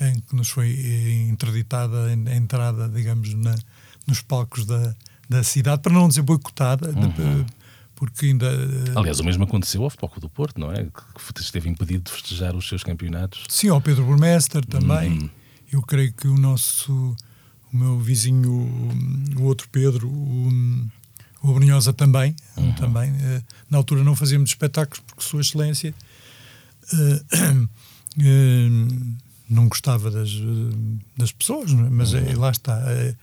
[0.00, 3.54] eh, em que nos foi eh, interditada a entrada, digamos, na,
[4.08, 4.92] nos palcos da,
[5.28, 7.46] da cidade, para não dizer boicotada, de-
[7.94, 8.46] porque ainda.
[8.46, 10.84] eh, Aliás, o mesmo aconteceu ao Foco do Porto, não é?
[10.84, 13.44] Que esteve impedido de festejar os seus campeonatos.
[13.48, 15.30] Sim, ao Pedro Burmester também.
[15.72, 17.16] Eu creio que o nosso,
[17.72, 18.50] o meu vizinho,
[19.36, 20.86] o, outro Pedro, o,
[21.42, 22.34] o Abrunhosa também,
[22.78, 23.10] também.
[23.20, 25.92] eh, na altura não fazíamos espetáculos porque Sua Excelência
[26.92, 27.24] eh,
[28.20, 28.68] eh,
[29.48, 30.30] não gostava das,
[31.16, 31.74] das pessoas, é?
[31.74, 32.80] mas eh, lá está.
[32.88, 33.14] eh,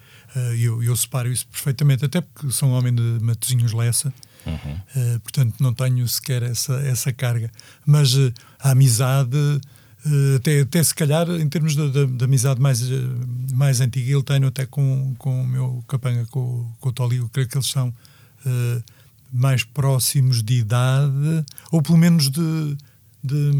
[0.57, 4.13] eu, eu separo isso perfeitamente, até porque sou um homem de Matosinhos Lessa.
[4.49, 7.51] Uh, portanto, não tenho sequer essa, essa carga.
[7.85, 12.81] Mas uh, a amizade, uh, até, até se calhar, em termos da amizade mais,
[13.53, 17.47] mais antiga, eu tenho até com, com o meu capanga, com, com o Tolio, creio
[17.47, 17.93] que eles são
[19.31, 22.77] mais próximos de idade, ou pelo menos de,
[23.23, 23.51] de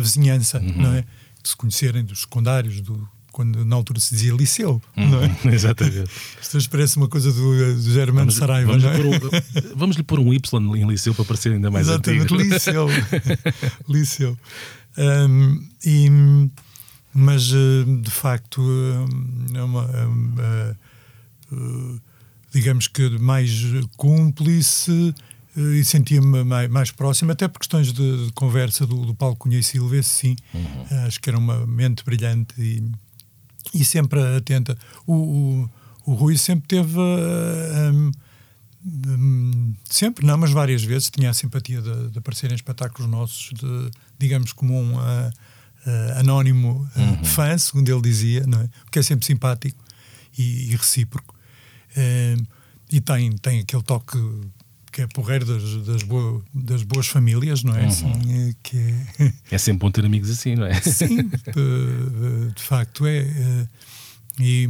[0.00, 1.04] vizinhança, não é?
[1.42, 5.54] de se conhecerem dos secundários, do, quando na altura se dizia liceu, uhum, não é?
[5.54, 6.10] Exatamente.
[6.40, 8.96] Isto parece uma coisa do, do Germano Saraiva, vamos, não é?
[8.96, 12.40] Um, vamos lhe pôr um Y em liceu para parecer ainda mais Exatamente, antigo.
[12.40, 12.86] liceu.
[13.86, 14.38] liceu.
[14.96, 16.08] Um, e,
[17.12, 18.62] mas, de facto,
[19.54, 20.78] é uma, uma
[22.54, 23.50] digamos que mais
[23.98, 25.14] cúmplice
[25.54, 29.58] e sentia-me mais, mais, próximo, até por questões de, de conversa do, do Paulo Cunha
[29.58, 31.06] e Silva, sim, uhum.
[31.06, 32.82] acho que era uma mente brilhante e,
[33.80, 34.76] e sempre atenta.
[35.06, 35.70] O, o,
[36.06, 36.98] o Rui sempre teve.
[36.98, 38.10] Um,
[39.08, 43.50] um, sempre, não, mas várias vezes tinha a simpatia de, de aparecer em espetáculos nossos,
[43.52, 47.24] de, digamos, como um uh, uh, anónimo uh, uhum.
[47.24, 48.64] fã, segundo ele dizia, não é?
[48.86, 49.82] o que é sempre simpático
[50.38, 51.34] e, e recíproco.
[52.92, 54.18] e tem, tem aquele toque
[54.96, 57.82] que é porreiro das, das, boas, das boas famílias, não é?
[57.82, 57.86] Uhum.
[57.88, 58.78] Assim, que
[59.18, 59.32] é...
[59.50, 60.72] é sempre bom ter amigos assim, não é?
[60.80, 63.26] Sim, de, de facto é.
[64.40, 64.66] E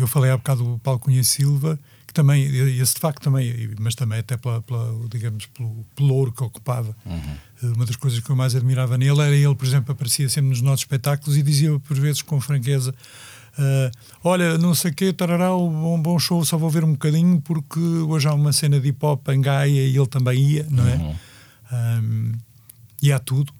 [0.00, 2.44] eu falei há bocado do Paulo Cunha Silva, que também,
[2.80, 6.96] esse de facto também, mas também até pela, pela digamos, pelo pelouro que ocupava.
[7.04, 7.72] Uhum.
[7.74, 10.60] Uma das coisas que eu mais admirava nele era ele, por exemplo, aparecia sempre nos
[10.60, 12.94] nossos espetáculos e dizia por vezes com franqueza
[13.60, 13.90] Uh,
[14.24, 17.78] olha, não sei o quê, tarará, um bom show, só vou ver um bocadinho porque
[17.78, 20.94] hoje há uma cena de hip hop em Gaia e ele também ia, não é?
[20.94, 21.14] Uhum.
[21.72, 22.32] Um,
[23.02, 23.52] e há tudo: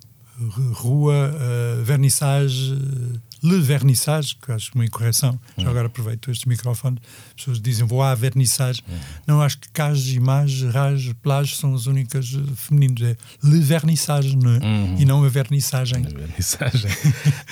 [0.72, 2.74] rua, uh, vernissage,
[3.42, 5.64] le vernissage, que acho uma incorreção, uhum.
[5.64, 6.98] já agora aproveito estes microfones,
[7.28, 8.82] as pessoas dizem vou à vernissage.
[8.88, 8.98] Uhum.
[9.26, 13.02] Não, acho que cage, image, rage, plage são as únicas eh, femininas.
[13.02, 14.58] É le vernissage, não é?
[14.58, 14.96] Uhum.
[14.98, 16.06] E não a vernissagem.
[16.06, 16.90] A vernissagem.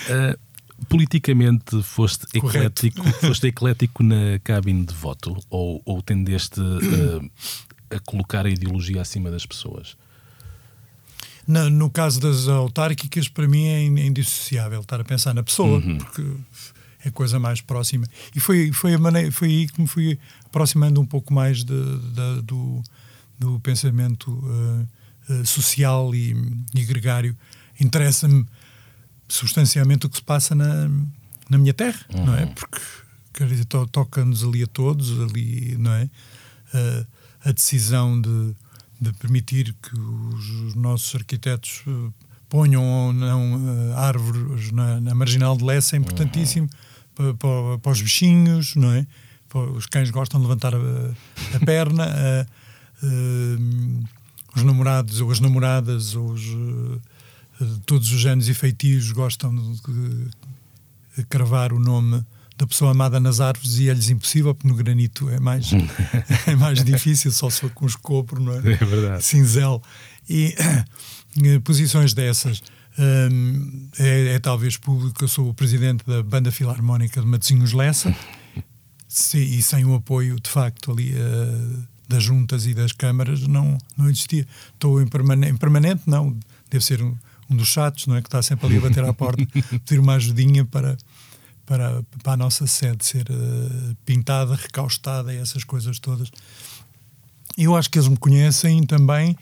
[0.87, 7.31] politicamente foste eclético, foste eclético na cabine de voto ou, ou tendeste uh,
[7.89, 9.97] a colocar a ideologia acima das pessoas?
[11.47, 15.97] No, no, caso das autárquicas, para mim é indissociável estar a pensar na pessoa, uhum.
[15.97, 16.23] porque
[17.03, 18.05] é a coisa mais próxima.
[18.35, 21.73] E foi, foi, a maneira, foi aí que me fui aproximando um pouco mais de,
[21.73, 22.83] de, do,
[23.39, 24.87] do pensamento uh,
[25.33, 26.35] uh, social e,
[26.75, 27.35] e gregário.
[27.79, 28.45] Interessa-me
[29.29, 30.89] substancialmente o que se passa na,
[31.49, 32.25] na minha terra, uhum.
[32.25, 32.43] não é?
[32.43, 32.53] Uhum.
[32.53, 32.79] Porque
[33.33, 36.09] quer dizer, to, toca-nos ali a todos, ali, não é?
[36.73, 37.07] Uh,
[37.45, 38.55] a decisão de,
[38.99, 42.13] de permitir que os, os nossos arquitetos uh,
[42.49, 47.15] ponham ou não uh, árvores na, na, marginal de Lessa é importantíssimo uhum.
[47.15, 49.07] para, para, para, os bichinhos, não é?
[49.47, 50.79] Para, os cães gostam de levantar a,
[51.55, 52.05] a perna,
[54.55, 56.41] os namorados ou as namoradas ou os
[57.85, 62.23] todos os anos e feitios gostam de cravar o nome
[62.57, 65.71] da pessoa amada nas árvores e é-lhes impossível, porque no granito é mais,
[66.45, 68.57] é mais difícil, só se for com escopro, não é?
[68.57, 69.23] É verdade.
[69.23, 69.81] Cinzel.
[70.29, 70.55] E
[71.63, 72.61] posições dessas.
[72.97, 78.13] Um, é, é, talvez público, eu sou o presidente da Banda Filarmónica de Matosinhos Lessa
[79.33, 84.09] e sem o apoio, de facto, ali uh, das juntas e das câmaras não, não
[84.09, 84.45] existia.
[84.73, 86.37] Estou em, permanente, em permanente não,
[86.69, 87.15] deve ser um,
[87.49, 88.21] um dos chatos, não é?
[88.21, 89.45] Que está sempre ali a bater à porta,
[89.85, 90.97] pedir uma ajudinha para,
[91.65, 96.31] para, para a nossa sede ser uh, pintada, recaustada e essas coisas todas.
[97.57, 99.35] Eu acho que eles me conhecem também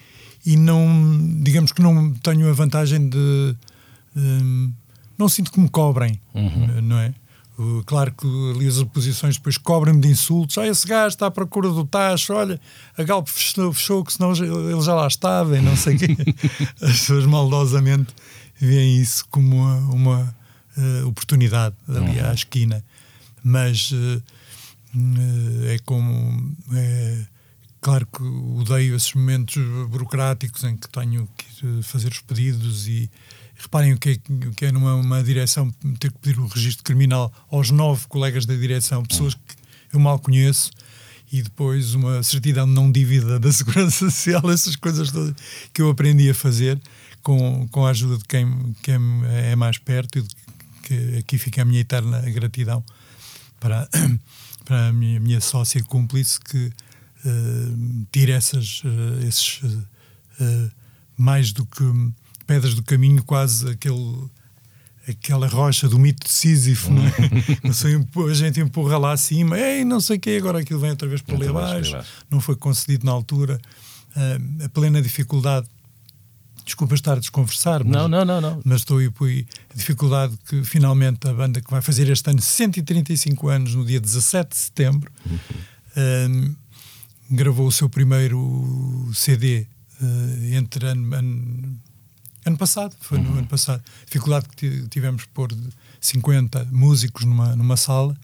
[0.45, 3.55] e não, digamos que não tenho a vantagem de.
[4.15, 4.71] Um,
[5.17, 6.81] não sinto que me cobrem, uhum.
[6.81, 7.13] não é?
[7.87, 10.59] Claro que ali as oposições depois cobrem-me de insultos.
[10.59, 12.33] Ah, esse gajo está à procura do tacho.
[12.33, 12.61] Olha,
[12.95, 16.15] a Galp fechou, fechou que senão ele já lá estava e não sei o quê.
[16.79, 18.13] As pessoas maldosamente
[18.59, 20.35] veem isso como uma, uma
[20.77, 22.85] uh, oportunidade ali à esquina.
[23.43, 24.21] Mas uh,
[25.65, 26.55] é como.
[26.73, 27.25] É,
[27.81, 29.57] claro que odeio esses momentos
[29.89, 33.09] burocráticos em que tenho que fazer os pedidos e
[33.57, 36.83] Reparem o que é, o que é numa uma direção ter que pedir o registro
[36.83, 40.69] criminal aos nove colegas da direção, pessoas que eu mal conheço,
[41.31, 45.33] e depois uma certidão de não dívida da Segurança Social, essas coisas todas
[45.73, 46.79] que eu aprendi a fazer
[47.21, 48.95] com, com a ajuda de quem, quem
[49.25, 50.25] é mais perto e
[50.83, 52.83] que aqui fica a minha eterna gratidão
[53.59, 53.89] para,
[54.63, 60.71] para a minha, minha sócia cúmplice que uh, tira essas, uh, esses uh,
[61.17, 61.83] mais do que
[62.47, 64.29] pedras do caminho, quase aquele,
[65.07, 67.11] aquela rocha do mito de Sísifo, não é?
[68.31, 71.21] a gente empurra lá acima, ei, não sei o quê, agora aquilo vem outra vez
[71.21, 71.97] para ali abaixo,
[72.29, 73.59] não foi concedido na altura.
[74.15, 75.67] Uh, a plena dificuldade
[76.67, 78.61] desculpa estar a desconversar, mas, não, não, não, não.
[78.65, 82.41] mas estou aí por a dificuldade que finalmente a banda que vai fazer este ano
[82.41, 85.11] 135 anos, no dia 17 de setembro,
[85.95, 86.55] uhum.
[87.31, 89.65] gravou o seu primeiro CD
[90.01, 91.79] uh, entre ano, ano,
[92.47, 93.83] Ano passado, foi no ano passado.
[94.05, 95.49] Dificuldade que tivemos por
[95.99, 98.15] 50 músicos numa, numa sala,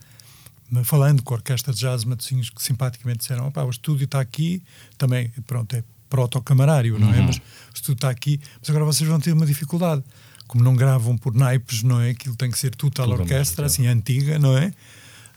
[0.82, 4.62] falando com a orquestra de jazz Matosinhos, que simpaticamente disseram: o estúdio está aqui,
[4.96, 7.20] também, pronto, é proto-camarário, não é?
[7.20, 10.02] Mas o estúdio está aqui, mas agora vocês vão ter uma dificuldade.
[10.46, 12.10] Como não gravam por naipes, não é?
[12.10, 14.72] Aquilo tem que ser total Tudo orquestra, assim, antiga, não é?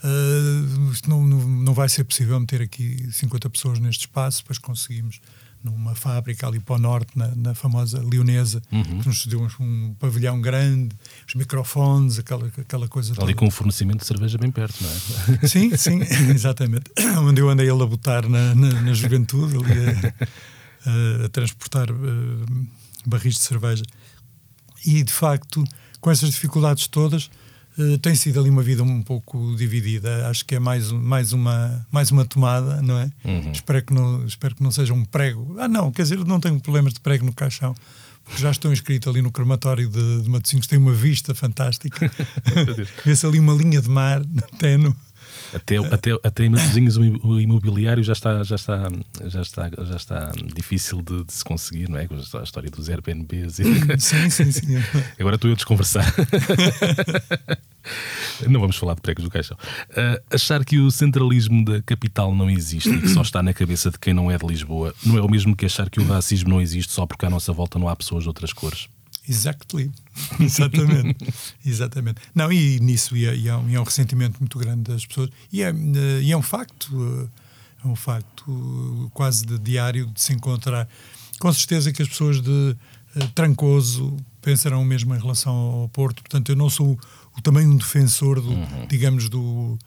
[0.02, 5.20] Uh, não, não, não vai ser possível meter aqui 50 pessoas neste espaço, depois conseguimos
[5.64, 9.00] numa fábrica ali para o norte, na, na famosa Leonesa, uhum.
[9.00, 10.96] que nos deu um, um, pavilhão grande,
[11.28, 13.34] os microfones, aquela, aquela coisa Ali toda.
[13.34, 14.98] com um fornecimento de cerveja bem perto, não é?
[15.48, 16.00] Sim, sim,
[16.34, 16.92] exatamente.
[17.20, 19.72] Onde eu andei a labutar na, na, na juventude, ali
[20.86, 22.68] a, a, a transportar uh,
[23.06, 23.84] barris de cerveja.
[24.86, 25.64] E, de facto,
[26.00, 27.30] com essas dificuldades todas,
[27.78, 30.28] Uh, tem sido ali uma vida um pouco dividida.
[30.28, 33.12] Acho que é mais, mais, uma, mais uma tomada, não é?
[33.24, 33.52] Uhum.
[33.52, 35.56] Espero, que não, espero que não seja um prego.
[35.60, 37.76] Ah, não, quer dizer, não tenho problemas de prego no caixão.
[38.24, 42.12] Porque já estou inscrito ali no crematório de, de Matosinhos, tem uma vista fantástica.
[43.06, 44.22] Vê-se ali uma linha de mar,
[44.78, 44.96] no
[45.54, 48.90] até, até, até em Matosinhos o imobiliário já está, já está,
[49.26, 52.08] já está, já está difícil de, de se conseguir, não é?
[52.08, 53.60] Com a história dos Airbnbs.
[53.60, 54.00] E...
[54.00, 54.76] Sim, sim, sim.
[55.20, 56.06] Agora estou eu a desconversar.
[58.48, 59.58] Não vamos falar de pregos do caixão.
[59.92, 63.90] Uh, achar que o centralismo da capital não existe e que só está na cabeça
[63.90, 66.50] de quem não é de Lisboa não é o mesmo que achar que o racismo
[66.50, 68.90] não existe só porque à nossa volta não há pessoas de outras cores.
[69.28, 69.92] Exactly.
[70.40, 71.34] Exatamente.
[71.66, 72.22] Exatamente.
[72.34, 75.30] Não, e nisso e, e, há um, e há um ressentimento muito grande das pessoas.
[75.52, 77.30] E é, eh, e é um facto,
[77.84, 80.88] eh, é um facto quase de diário de se encontrar.
[81.40, 86.24] Com certeza que as pessoas de uh, Trancoso pensarão mesmo em relação ao Porto.
[86.24, 86.98] Portanto, eu não sou
[87.38, 88.88] o, também um defensor, do, uhum.
[88.88, 89.78] digamos, do.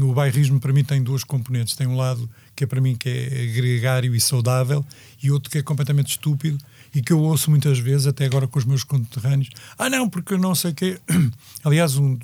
[0.00, 1.76] O bairrismo para mim tem duas componentes.
[1.76, 4.84] Tem um lado que é para mim que é gregário e saudável
[5.22, 6.58] e outro que é completamente estúpido
[6.94, 10.36] e que eu ouço muitas vezes, até agora com os meus conterrâneos, ah não, porque
[10.36, 11.00] não sei que
[11.64, 12.18] Aliás, um,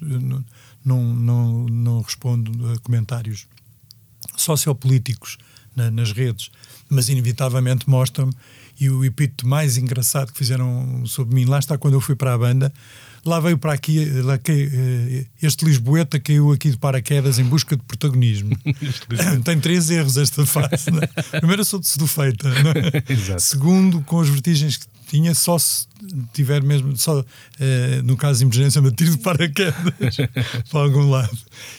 [0.85, 3.47] não, não, não respondo a comentários
[4.37, 5.39] sociopolíticos
[5.75, 6.51] na, nas redes,
[6.89, 8.33] mas inevitavelmente mostram-me,
[8.81, 12.33] e o epíteto mais engraçado que fizeram sobre mim, lá está quando eu fui para
[12.33, 12.73] a banda,
[13.25, 17.77] lá veio para aqui, lá que, eh, este Lisboeta caiu aqui de paraquedas em busca
[17.77, 18.57] de protagonismo.
[19.45, 20.91] Tem três erros esta fase.
[21.33, 21.39] É?
[21.39, 22.49] Primeiro, sou de sedufeita.
[22.49, 23.39] É?
[23.39, 25.87] Segundo, com as vertigens que tinha, só se
[26.33, 27.25] tiver mesmo, só
[27.59, 29.75] eh, no caso de emergência, me tiro de paraquedas
[30.71, 31.37] para algum lado.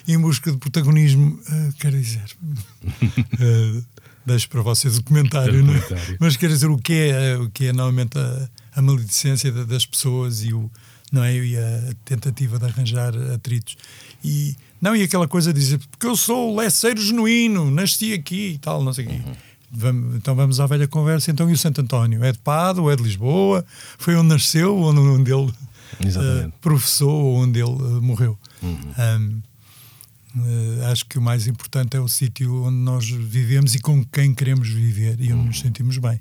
[0.07, 2.26] em busca de protagonismo, uh, quero dizer.
[2.43, 3.84] Uh,
[4.30, 6.18] deixo para vocês o comentário, é?
[6.20, 10.44] mas quer dizer o que é, o que é normalmente a, a maledicência das pessoas
[10.44, 10.70] e o,
[11.12, 11.36] não é?
[11.36, 13.76] E a tentativa de arranjar atritos.
[14.24, 18.58] E, não, e aquela coisa de dizer, porque eu sou leceiro genuíno, nasci aqui e
[18.58, 19.24] tal, não sei o uhum.
[19.24, 19.40] quê.
[19.72, 21.30] Vamos, então vamos à velha conversa.
[21.30, 22.24] Então, e o Santo António?
[22.24, 23.64] É de Pado, é de Lisboa?
[23.98, 28.38] Foi onde nasceu, onde, onde ele uh, professou, onde ele uh, morreu?
[28.64, 28.94] Uhum.
[28.98, 29.42] Um,
[30.36, 34.34] uh, acho que o mais importante é o sítio onde nós vivemos e com quem
[34.34, 35.46] queremos viver e onde uhum.
[35.46, 36.20] nos sentimos bem.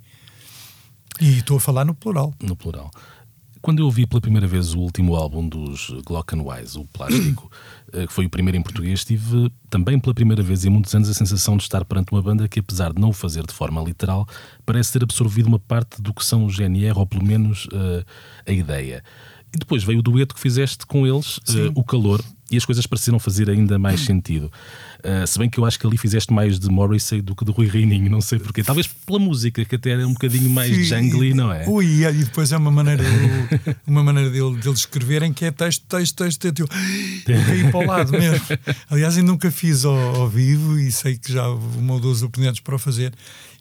[1.20, 2.32] E estou a falar no plural.
[2.40, 2.90] No plural.
[3.60, 7.50] Quando eu ouvi pela primeira vez o último álbum dos Glockenwise, o Plástico,
[7.92, 11.08] eh, que foi o primeiro em português, tive também pela primeira vez em muitos anos
[11.08, 13.82] a sensação de estar perante uma banda que, apesar de não o fazer de forma
[13.82, 14.28] literal,
[14.64, 18.04] parece ter absorvido uma parte do que são os GNR, ou pelo menos uh,
[18.46, 19.02] a ideia.
[19.52, 22.86] E depois veio o dueto que fizeste com eles, uh, O Calor, e as coisas
[22.86, 24.50] pareceram fazer ainda mais sentido.
[24.98, 27.52] Uh, se bem que eu acho que ali fizeste mais de Morrissey do que de
[27.52, 28.62] Rui Reininho, não sei porquê.
[28.62, 31.68] Talvez pela música, que até era um bocadinho mais Sim, jungly, não é?
[31.68, 33.04] Ui, e depois é uma maneira,
[33.86, 36.60] uma maneira dele, dele escreverem que é texto, texto, texto, texto.
[37.28, 38.44] Eu caí para o lado mesmo.
[38.90, 42.22] Aliás, eu nunca fiz ao, ao vivo e sei que já houve uma ou duas
[42.22, 43.12] oportunidades para o fazer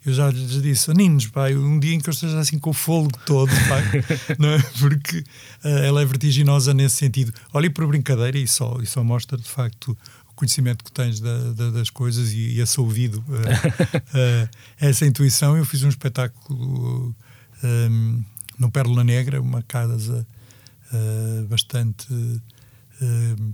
[0.04, 2.74] eu já lhes disse, Ninos, pai, um dia em que eu esteja assim com o
[2.74, 4.04] fôlego todo, pai,
[4.38, 4.62] não é?
[4.78, 5.18] porque
[5.64, 7.32] uh, ela é vertiginosa nesse sentido.
[7.52, 9.96] Olha por brincadeira e só, e só mostra de facto
[10.30, 14.48] o conhecimento que tens da, da, das coisas e, e esse ouvido, uh, uh,
[14.80, 15.56] essa intuição.
[15.56, 17.14] Eu fiz um espetáculo
[17.62, 18.24] um,
[18.58, 20.26] no Pérola Negra, uma casa
[21.48, 22.06] bastante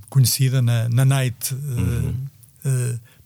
[0.08, 1.52] conhecida na, na Night.
[1.52, 2.14] Uhum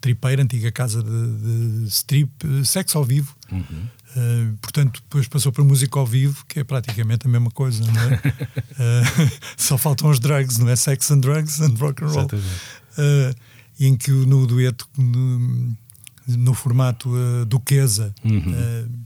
[0.01, 3.35] tripeira, antiga casa de, de strip, eh, sexo ao vivo.
[3.51, 3.89] Uhum.
[4.17, 8.03] Uh, portanto, depois passou para música ao vivo, que é praticamente a mesma coisa, não
[8.03, 8.15] é?
[8.17, 10.77] uh, só faltam os drugs, não é?
[10.77, 12.27] Sex and drugs and rock and roll.
[12.27, 13.35] Uh,
[13.79, 15.77] em que no dueto, no,
[16.27, 17.11] no formato
[17.47, 18.99] duquesa, uhum.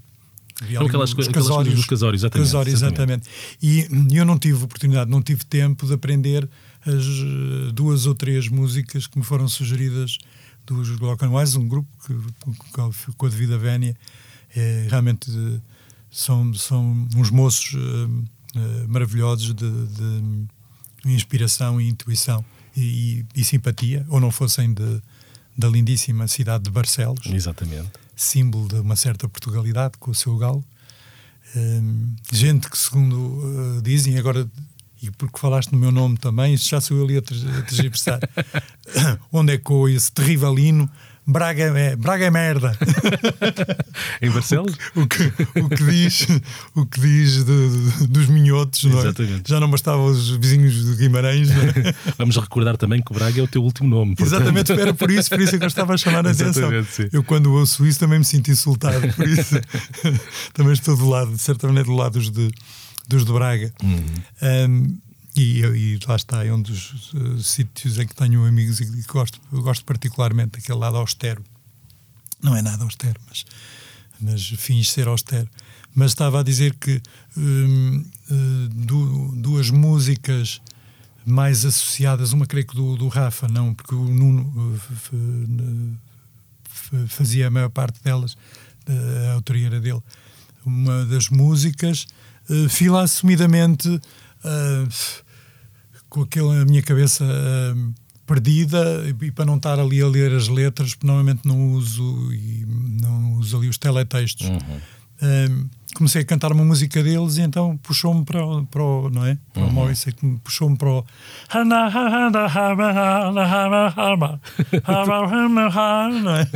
[0.70, 2.48] Então, aquelas, coisas, aquelas coisas dos casórios, exatamente.
[2.48, 2.76] Exatamente.
[2.76, 3.28] exatamente.
[3.60, 6.48] E eu não tive oportunidade, não tive tempo de aprender
[6.86, 10.18] as duas ou três músicas que me foram sugeridas
[10.72, 13.96] dos Glockenwise, um grupo que, com a devida vénia,
[14.54, 15.30] é, realmente
[16.10, 20.46] são, são uns moços uh, uh, maravilhosos de, de,
[21.04, 22.44] inspiração e intuição
[22.76, 25.02] e, e, e, simpatia, ou não fossem de,
[25.56, 27.26] da lindíssima cidade de Barcelos.
[27.26, 27.90] Exatamente.
[28.14, 30.64] Símbolo de uma certa Portugalidade com o seu galo.
[31.56, 34.48] Um, gente que, segundo dizem, agora,
[35.02, 38.20] e porque falaste no meu nome também, já sou eu ali a tergiversar,
[39.32, 40.88] onde é que esse terrível hino
[41.24, 42.76] Braga é, Braga é merda.
[44.20, 44.76] em Barcelos?
[44.94, 46.26] O que, o que diz,
[46.74, 49.12] o que diz de, de, dos minhotos, não é?
[49.46, 51.48] Já não bastava os vizinhos de Guimarães.
[51.50, 51.94] É?
[52.18, 54.16] Vamos recordar também que Braga é o teu último nome.
[54.16, 54.34] Portanto...
[54.34, 56.70] Exatamente, era por isso, por isso é que eu estava a chamar a atenção.
[56.84, 57.08] Sim.
[57.12, 59.60] Eu, quando ouço isso, também me sinto insultado, por isso
[60.52, 62.50] também estou do lado, de certa maneira, do lado dos de,
[63.08, 63.72] dos de Braga.
[63.82, 64.04] Uhum.
[64.70, 64.98] Um,
[65.34, 69.02] e, e, lá está, é um dos uh, sítios em que tenho amigos e que
[69.02, 71.42] gosto, gosto particularmente daquele lado austero.
[72.42, 73.46] Não é nada austero, mas,
[74.20, 75.48] mas finge ser austero.
[75.94, 77.00] Mas estava a dizer que
[77.36, 80.60] um, uh, du, duas músicas
[81.24, 84.76] mais associadas, uma creio que do, do Rafa, não, porque o Nuno
[85.12, 85.98] uh,
[87.08, 88.36] fazia a maior parte delas,
[89.28, 90.02] a autoria era dele.
[90.64, 92.06] Uma das músicas,
[92.48, 94.88] uh, fila assumidamente uh,
[96.08, 97.94] com aquela minha cabeça uh,
[98.26, 102.64] perdida e, para não estar ali a ler as letras, normalmente não uso e
[103.00, 104.48] não uso ali os teletextos.
[104.48, 104.58] Uhum.
[105.22, 108.40] Uh, comecei a cantar uma música deles e então puxou-me para,
[108.70, 109.38] para o, não é?
[109.52, 109.68] Para uhum.
[109.68, 110.12] o Morrissey,
[110.42, 111.04] puxou-me para o
[116.22, 116.48] não é?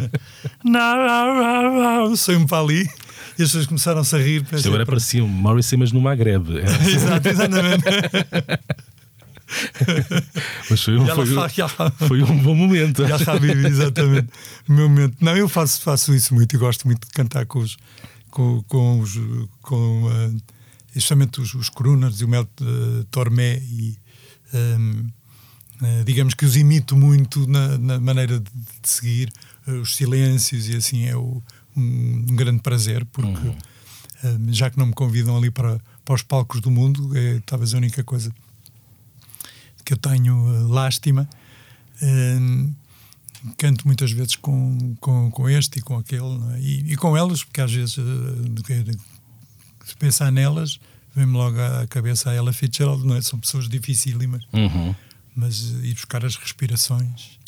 [2.16, 2.88] Saiu-me para ali
[3.38, 4.46] e as pessoas começaram-se a rir.
[4.52, 6.48] Isto agora parecia um Morrissey, mas no Maghreb.
[6.88, 7.84] Exato, exatamente.
[10.68, 11.26] Mas foi um, foi,
[12.08, 13.06] foi um bom momento.
[13.06, 14.28] Já sabe, exatamente.
[14.68, 15.16] O meu momento.
[15.20, 17.76] Não, eu faço, faço isso muito e gosto muito de cantar com os.
[18.30, 19.14] com, com os.
[19.62, 20.36] com, uh,
[20.92, 23.96] justamente os, os crooners e o Mel uh, Tormé e.
[24.52, 25.06] Um,
[25.80, 29.32] uh, digamos que os imito muito na, na maneira de, de seguir
[29.66, 31.42] os silêncios e assim é o,
[31.76, 34.48] um, um grande prazer porque uhum.
[34.48, 37.74] uh, já que não me convidam ali para, para os palcos do mundo é talvez
[37.74, 38.32] a única coisa
[39.84, 41.28] que eu tenho uh, lástima.
[42.02, 42.74] Uh,
[43.56, 46.60] canto muitas vezes com, com, com este e com aquele, é?
[46.60, 48.04] e, e, com elas, porque às vezes, uh,
[49.84, 50.80] se pensar nelas,
[51.14, 53.22] vem-me logo à cabeça a Ella Fitzgerald, não é?
[53.22, 54.94] São pessoas dificílimas, uhum.
[55.34, 57.38] mas ir buscar as respirações.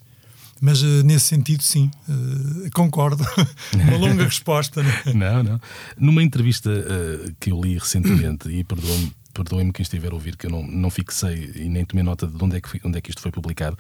[0.61, 3.25] Mas uh, nesse sentido, sim, uh, concordo.
[3.75, 4.83] Uma longa resposta.
[4.83, 5.15] Não, é?
[5.15, 5.61] não, não.
[5.97, 10.47] Numa entrevista uh, que eu li recentemente, e perdoa-me perdoem-me quem estiver a ouvir, que
[10.47, 13.11] eu não, não fixei e nem tomei nota de onde é que, onde é que
[13.11, 13.77] isto foi publicado,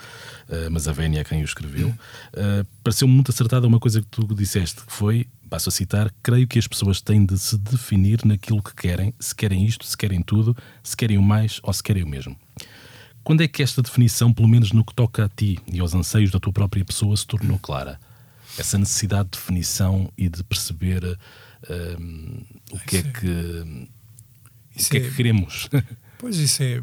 [0.49, 1.89] uh, mas a Vénia é quem o escreveu.
[1.89, 6.47] Uh, Pareceu-me muito acertada uma coisa que tu disseste, que foi, passo a citar, creio
[6.47, 10.23] que as pessoas têm de se definir naquilo que querem, se querem isto, se querem
[10.23, 12.37] tudo, se querem o mais ou se querem o mesmo.
[13.29, 16.31] Quando é que esta definição, pelo menos no que toca a ti e aos anseios
[16.31, 18.01] da tua própria pessoa, se tornou clara?
[18.57, 23.87] Essa necessidade de definição e de perceber uh, o que é que
[24.75, 25.69] isso o que é, é que queremos?
[26.19, 26.81] Pois isso é,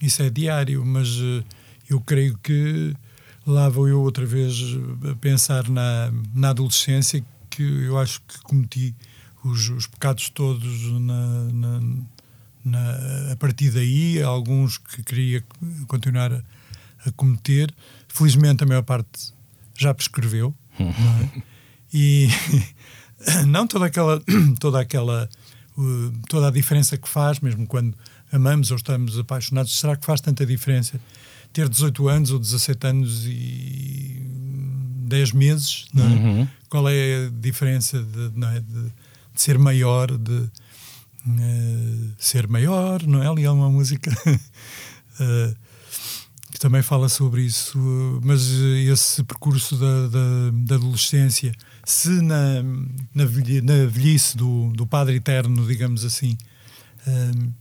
[0.00, 1.44] isso é diário, mas uh,
[1.90, 2.96] eu creio que
[3.46, 4.54] lá vou eu outra vez
[5.04, 8.94] eh, a pensar na, na adolescência que eu acho que cometi
[9.44, 11.80] os, os pecados todos na, na,
[12.64, 15.44] na, a partir daí, alguns que queria
[15.86, 16.42] continuar a,
[17.06, 17.74] a cometer.
[18.08, 19.32] Felizmente a maior parte
[19.76, 20.54] já prescreveu.
[20.78, 21.42] Não é?
[21.94, 22.26] E
[23.46, 24.18] não toda aquela,
[24.58, 25.28] toda aquela
[26.28, 27.94] toda a diferença que faz, mesmo quando
[28.32, 31.00] amamos ou estamos apaixonados, será que faz tanta diferença
[31.52, 34.22] ter 18 anos ou 17 anos e
[35.06, 35.86] 10 meses?
[35.94, 36.00] É?
[36.00, 36.48] Uhum.
[36.68, 38.60] Qual é a diferença de, é?
[38.60, 38.82] de,
[39.34, 40.50] de ser maior, de
[41.26, 43.28] uh, ser maior, não é?
[43.28, 45.56] Ali há uma música uh,
[46.52, 47.78] que também fala sobre isso,
[48.22, 48.46] mas
[48.86, 51.52] esse percurso da, da, da adolescência
[51.84, 52.62] se na,
[53.14, 56.36] na, na velhice do, do Padre Eterno, digamos assim,
[57.06, 57.52] um,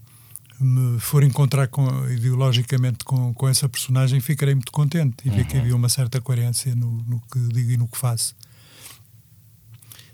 [0.63, 5.35] me for encontrar com, ideologicamente com, com essa personagem, ficarei muito contente e uhum.
[5.35, 8.35] ver que havia uma certa coerência no, no que digo e no que faço.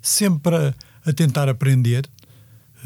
[0.01, 0.73] Sempre a,
[1.05, 2.09] a tentar aprender.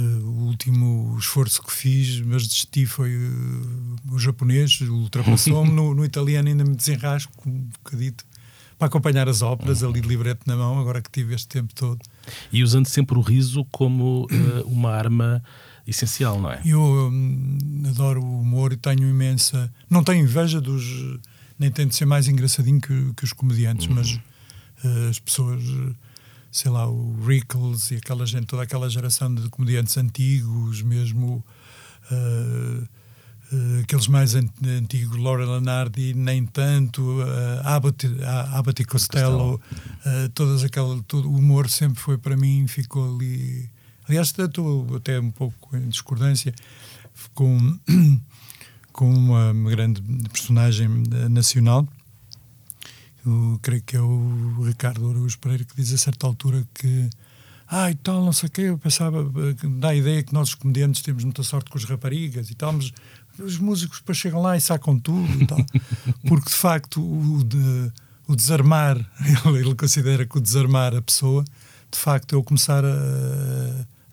[0.01, 5.69] Uh, o último esforço que fiz, mas desisti, foi uh, o japonês, ultrapassou-me.
[5.71, 8.25] no, no italiano ainda me desenrasco um bocadito
[8.79, 11.99] para acompanhar as óperas, ali de livreto na mão, agora que tive este tempo todo.
[12.51, 15.43] E usando sempre o riso como uh, uma arma
[15.85, 16.61] essencial, não é?
[16.65, 19.71] Eu hum, adoro o humor e tenho imensa.
[19.87, 20.83] Não tenho inveja dos.
[21.59, 23.95] Nem tento ser mais engraçadinho que, que os comediantes, uhum.
[23.95, 24.19] mas
[25.09, 25.61] as pessoas.
[26.51, 31.43] Sei lá, o Rickles e aquela gente, toda aquela geração de comediantes antigos, mesmo
[32.11, 32.87] uh,
[33.51, 38.05] uh, aqueles mais antigos, Laura Lanardi, nem tanto, uh, Abbott,
[38.53, 43.69] Abbott e Costello, uh, todas aquela, todo o humor sempre foi para mim, ficou ali.
[44.07, 46.53] Aliás, estou até um pouco em discordância
[47.33, 47.79] com,
[48.91, 50.89] com uma grande personagem
[51.29, 51.87] nacional.
[53.25, 57.09] Eu creio que é o Ricardo Araújo Pereira que diz a certa altura que
[57.73, 59.25] ah, e tal, não sei o quê, eu pensava,
[59.79, 62.73] dá a ideia que nós os comediantes temos muita sorte com as raparigas e tal,
[62.73, 62.91] mas
[63.39, 65.57] os músicos depois chegam lá e sacam tudo e tal.
[66.27, 67.91] Porque de facto o, de,
[68.27, 68.97] o desarmar,
[69.45, 71.45] ele, ele, considera que o desarmar a pessoa,
[71.89, 72.89] de facto é o começar a,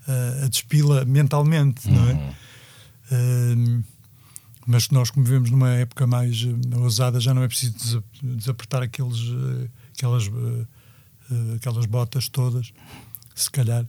[0.07, 2.35] a, a despila mentalmente, não é?
[3.11, 3.85] Uhum.
[4.69, 9.19] Mas nós, como vivemos numa época mais uh, ousada, já não é preciso desapertar aqueles,
[9.21, 10.67] uh, aquelas, uh,
[11.57, 12.71] aquelas botas todas,
[13.35, 13.87] se calhar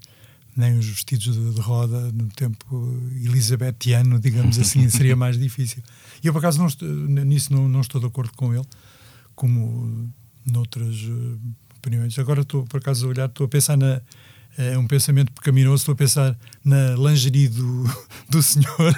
[0.56, 5.84] nem os vestidos de, de, roda no tempo elisabetiano, digamos assim, seria mais difícil.
[6.24, 8.66] E eu, por acaso, não estou, nisso não, não, estou de acordo com ele,
[9.36, 10.10] como
[10.46, 10.96] noutras
[11.78, 12.18] opiniões.
[12.18, 14.02] Agora estou, por acaso, a olhar, estou a pensar na,
[14.60, 15.82] é um pensamento pecaminoso.
[15.82, 17.86] Estou a pensar na lingerie do,
[18.30, 18.94] do senhor,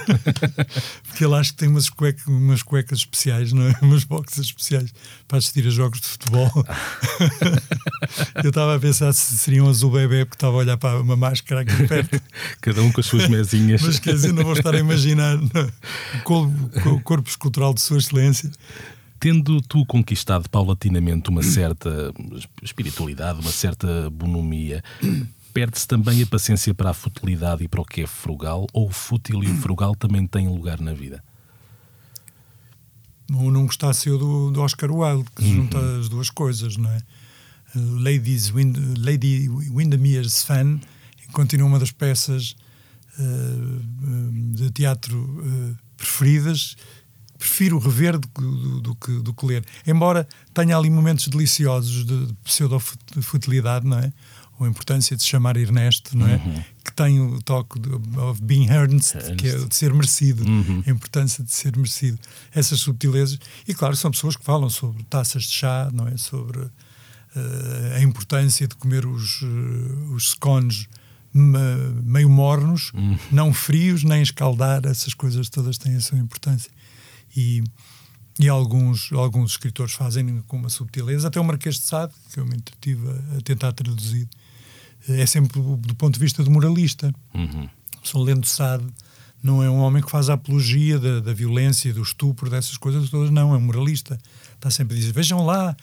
[1.07, 3.75] porque ele acho que tem umas, cueca, umas cuecas especiais, não é?
[3.83, 4.91] umas boxes especiais
[5.27, 6.51] para assistir a jogos de futebol.
[8.43, 11.61] Eu estava a pensar se seriam azul bebê, porque estava a olhar para uma máscara
[11.61, 12.19] aqui perto.
[12.59, 13.83] Cada um com as suas mesinhas.
[13.83, 15.37] Mas quer dizer, não vou estar a imaginar
[16.23, 18.49] corpo, o corpo escultural de Sua Excelência.
[19.19, 22.11] Tendo tu conquistado paulatinamente uma certa
[22.63, 24.83] espiritualidade, uma certa bonomia,
[25.53, 28.91] Perde-se também a paciência para a futilidade e para o que é frugal, ou o
[28.91, 31.23] fútil e o frugal também têm lugar na vida?
[33.33, 35.55] Ou não gostasse eu do, do Oscar Wilde, que uhum.
[35.55, 37.01] junta as duas coisas, não é?
[37.73, 40.79] Ladies Wind, Lady Windermere's Fan
[41.31, 42.55] continua uma das peças
[43.17, 46.75] uh, de teatro uh, preferidas.
[47.37, 49.65] Prefiro rever do, do, do, que, do que ler.
[49.87, 54.13] Embora tenha ali momentos deliciosos de, de pseudo-futilidade, não é?
[54.63, 56.35] A importância de se chamar Ernesto, não é?
[56.35, 56.63] Uhum.
[56.83, 57.89] Que tem o toque de,
[58.19, 59.03] of being earned,
[59.37, 60.83] que é de ser merecido, uhum.
[60.85, 62.19] a importância de ser merecido.
[62.53, 63.39] Essas subtilezas.
[63.67, 66.17] E claro, são pessoas que falam sobre taças de chá, não é?
[66.17, 66.71] Sobre uh,
[67.95, 70.87] a importância de comer os, uh, os scones
[71.33, 73.17] meio mornos, uhum.
[73.31, 76.71] não frios, nem escaldar, essas coisas todas têm a sua importância.
[77.35, 77.63] E,
[78.39, 82.45] e alguns, alguns escritores fazem com uma subtileza, até o Marquês de Sade, que eu
[82.45, 84.27] me entretive a, a tentar traduzir,
[85.09, 87.13] é sempre do ponto de vista do moralista.
[87.33, 87.67] Uhum.
[88.03, 88.85] São lendo Sade
[89.43, 93.09] não é um homem que faz a apologia da, da violência, do estupro, dessas coisas
[93.09, 94.17] todas, não, é um moralista.
[94.53, 95.75] Está sempre a dizer: vejam lá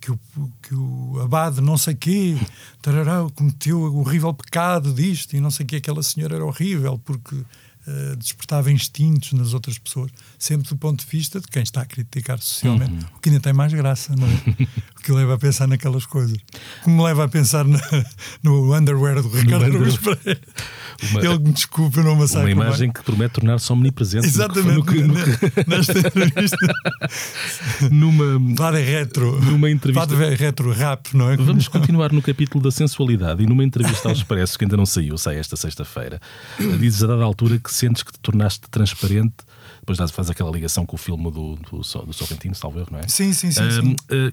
[0.00, 0.20] que o,
[0.62, 2.36] que o abade não sei quê
[2.82, 7.36] tarará, cometeu o horrível pecado disto e não sei quê, aquela senhora era horrível porque
[7.86, 11.86] uh, despertava instintos nas outras pessoas, sempre do ponto de vista de quem está a
[11.86, 13.10] criticar socialmente, uhum.
[13.16, 14.66] o que ainda tem mais graça, não é?
[14.98, 16.36] o que leva a pensar naquelas coisas.
[16.82, 17.80] Como me leva a pensar na,
[18.42, 20.40] no underwear do Ricardo Cruz Pereira.
[21.10, 24.26] Uma, Ele me desculpa, não me Uma imagem que promete tornar-se omnipresente.
[24.26, 24.76] Exatamente.
[24.76, 26.56] No que, no que, nesta entrevista.
[27.90, 28.76] numa.
[28.76, 29.40] É retro.
[29.40, 30.14] Numa entrevista.
[30.24, 31.36] É retro rap, não é?
[31.36, 35.16] Vamos continuar no capítulo da sensualidade e numa entrevista ao Expresso, que ainda não saiu,
[35.16, 36.20] sai esta sexta-feira,
[36.78, 39.34] dizes a dada altura que sentes que te tornaste transparente
[39.86, 43.06] depois faz aquela ligação com o filme do, do, do Sorrentino, salvo erro, não é?
[43.06, 43.62] Sim, sim, sim.
[43.62, 43.96] Uh, sim.
[44.10, 44.32] Uh,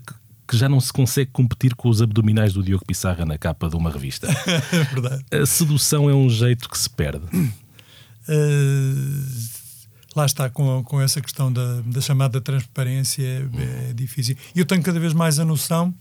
[0.54, 3.76] que já não se consegue competir com os abdominais do Diogo Pissarra na capa de
[3.76, 4.28] uma revista.
[4.72, 5.26] é verdade.
[5.32, 7.26] A sedução é um jeito que se perde.
[7.36, 7.51] Uh,
[10.16, 14.38] lá está, com, com essa questão da, da chamada transparência, é, é, difícil.
[14.54, 15.91] E eu tenho cada vez mais a noção,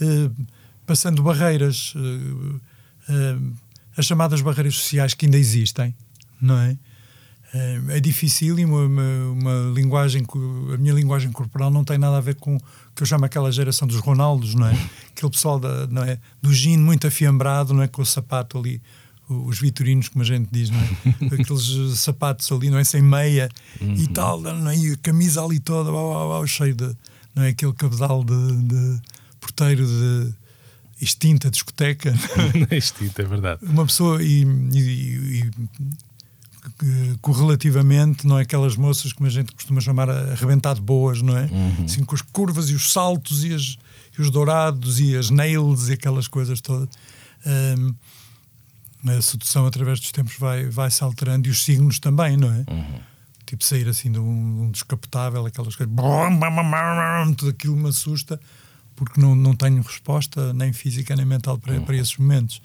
[0.00, 0.46] uh,
[0.86, 2.60] passando barreiras, uh,
[3.94, 5.94] as chamadas barreiras sociais que ainda existem,
[6.40, 6.78] não é?
[7.90, 10.24] é difícil e uma, uma, uma, linguagem,
[10.72, 12.58] a minha linguagem corporal não tem nada a ver com
[12.94, 14.72] que eu chamo aquela geração dos Ronaldos, não é?
[15.10, 16.18] Aquele pessoal da, não é?
[16.40, 17.88] do gin muito afiambrado, não é?
[17.88, 18.82] Com o sapato ali,
[19.28, 20.88] os vitorinos, como a gente diz, não é?
[21.40, 22.84] Aqueles sapatos ali, não é?
[22.84, 23.48] Sem meia
[23.80, 23.94] uhum.
[23.94, 24.76] e tal, não é?
[24.76, 26.94] E a camisa ali toda, uau, uau, uau, cheio de,
[27.34, 27.48] não é?
[27.48, 29.00] Aquele cabedal de, de
[29.40, 30.34] porteiro de
[31.00, 32.14] extinta discoteca.
[32.70, 33.60] extinta, é verdade.
[33.64, 35.50] Uma pessoa e, e, e
[37.20, 41.44] correlativamente, não é aquelas moças como a gente costuma chamar arrebentado boas, não é?
[41.44, 41.84] Uhum.
[41.84, 43.78] Assim, com as curvas e os saltos e, as,
[44.16, 46.88] e, os dourados e as nails e aquelas coisas todas.
[47.46, 47.94] Um,
[49.10, 52.64] a sedução através dos tempos vai, vai se alterando e os signos também, não é?
[52.70, 53.00] Uhum.
[53.46, 55.94] Tipo sair assim de um, um descapotável, aquelas coisas,
[57.34, 58.40] tudo aquilo me assusta
[58.94, 61.84] porque não, não tenho resposta nem física nem mental para, uhum.
[61.84, 62.62] para esses momentos.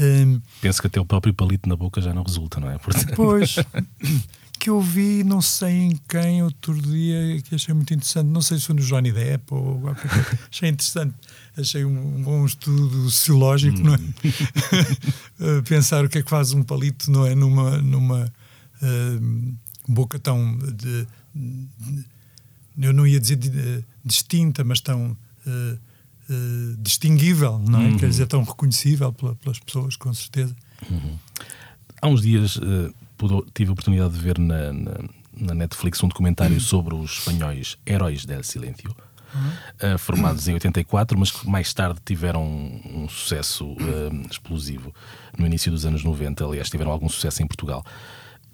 [0.00, 2.78] Um, Penso que até o próprio palito na boca já não resulta, não é?
[2.78, 3.14] Portanto...
[3.14, 3.56] Pois,
[4.58, 8.58] que eu vi, não sei em quem, outro dia, que achei muito interessante, não sei
[8.58, 11.14] se foi no Johnny Depp ou qualquer coisa, achei interessante,
[11.56, 13.98] achei um, um bom estudo sociológico, não é?
[13.98, 15.62] Hum.
[15.68, 17.34] Pensar o que é que faz um palito, não é?
[17.34, 18.24] Numa, numa
[18.82, 19.54] uh,
[19.86, 20.56] boca tão.
[20.56, 22.04] De, de,
[22.78, 25.16] eu não ia dizer de, distinta, mas tão.
[25.46, 25.78] Uh,
[26.28, 27.84] uh, distinguível, não é?
[27.86, 27.98] Uhum.
[27.98, 30.54] Quer dizer, tão reconhecível pela, pelas pessoas, com certeza.
[30.90, 31.18] Uhum.
[32.00, 32.58] Há uns dias
[33.54, 34.92] tive a oportunidade de ver na, na,
[35.36, 38.94] na Netflix um documentário sobre os espanhóis Heróis del Silêncio.
[39.34, 39.94] Uhum.
[39.94, 44.94] Uh, formados em 84, mas que mais tarde tiveram um, um sucesso uh, explosivo
[45.36, 46.44] no início dos anos 90.
[46.44, 47.84] Aliás, tiveram algum sucesso em Portugal.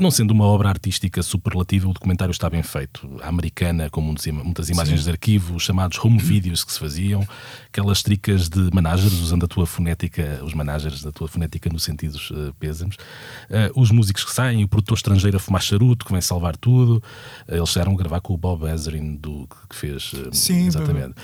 [0.00, 3.06] Não sendo uma obra artística superlativa, o documentário está bem feito.
[3.22, 5.04] A americana, com muitas imagens Sim.
[5.04, 7.22] de arquivo, chamados home videos que se faziam,
[7.66, 12.30] aquelas tricas de managers, usando a tua fonética, os managers da tua fonética no sentidos
[12.30, 16.56] uh, uh, os músicos que saem, o produtor estrangeiro a fumar charuto, que vem salvar
[16.56, 17.02] tudo.
[17.46, 20.14] Uh, eles chegaram a gravar com o Bob Ezrin, do, que fez.
[20.14, 21.16] Uh, Sim, exatamente.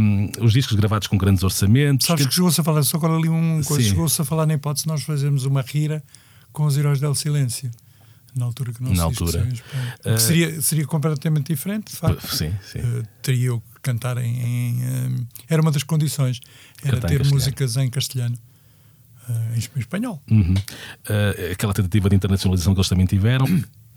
[0.00, 2.06] Um, os discos gravados com grandes orçamentos.
[2.06, 4.54] Sabes que, que chegou-se a falar, só agora ali um coisa, chegou-se a falar na
[4.54, 6.02] hipótese nós fazemos uma rira
[6.50, 7.70] com os Heróis del Silêncio
[8.34, 9.46] na altura que não na altura.
[10.04, 12.26] Uh, seria, seria completamente diferente, de facto.
[12.34, 12.78] Sim, sim.
[12.78, 14.40] Uh, teria eu que cantar em.
[14.40, 16.40] em um, era uma das condições,
[16.82, 18.36] era cantar ter em músicas em castelhano.
[19.28, 20.20] Uh, em espanhol.
[20.28, 20.54] Uhum.
[21.52, 23.46] aquela tentativa de internacionalização que eles também tiveram.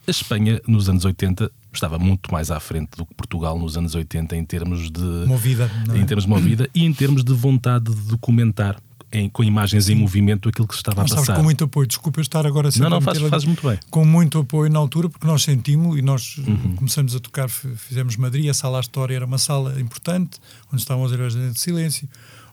[0.06, 3.96] A Espanha, nos anos 80, estava muito mais à frente do que Portugal nos anos
[3.96, 5.98] 80 em termos de movida, é?
[5.98, 8.76] em termos de movida e em termos de vontade de documentar
[9.14, 11.36] em, com imagens em movimento aquilo que se estava a passar.
[11.36, 11.88] com muito apoio.
[11.88, 13.80] Desculpa eu estar agora Não, não, faz, faz muito bem.
[13.90, 16.76] Com muito apoio na altura, porque nós sentimos e nós uhum.
[16.76, 20.40] começamos a tocar, fizemos Madrid, a sala História era uma sala importante,
[20.72, 22.10] onde estavam os heróis de silêncio,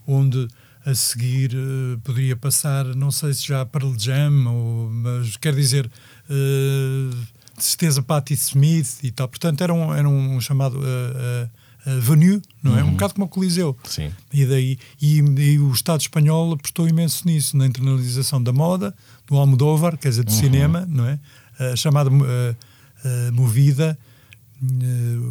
[0.07, 0.47] onde
[0.85, 5.87] a seguir uh, poderia passar, não sei se já para Jam, ou, mas quer dizer,
[5.87, 7.11] uh,
[7.57, 9.29] de certeza Patti Smith e tal.
[9.29, 10.79] Portanto, era um, era um chamado.
[10.79, 11.60] Uh,
[12.01, 12.83] venue, não é?
[12.83, 12.91] Uhum.
[12.91, 13.77] Um bocado como o Coliseu.
[13.85, 14.13] Sim.
[14.33, 18.95] E daí e, e, o Estado espanhol apostou imenso nisso, na internalização da moda,
[19.27, 20.39] do Almodóvar, quer dizer, do uhum.
[20.39, 21.19] cinema, não é?
[21.59, 23.99] Uh, chamada uh, uh, Movida.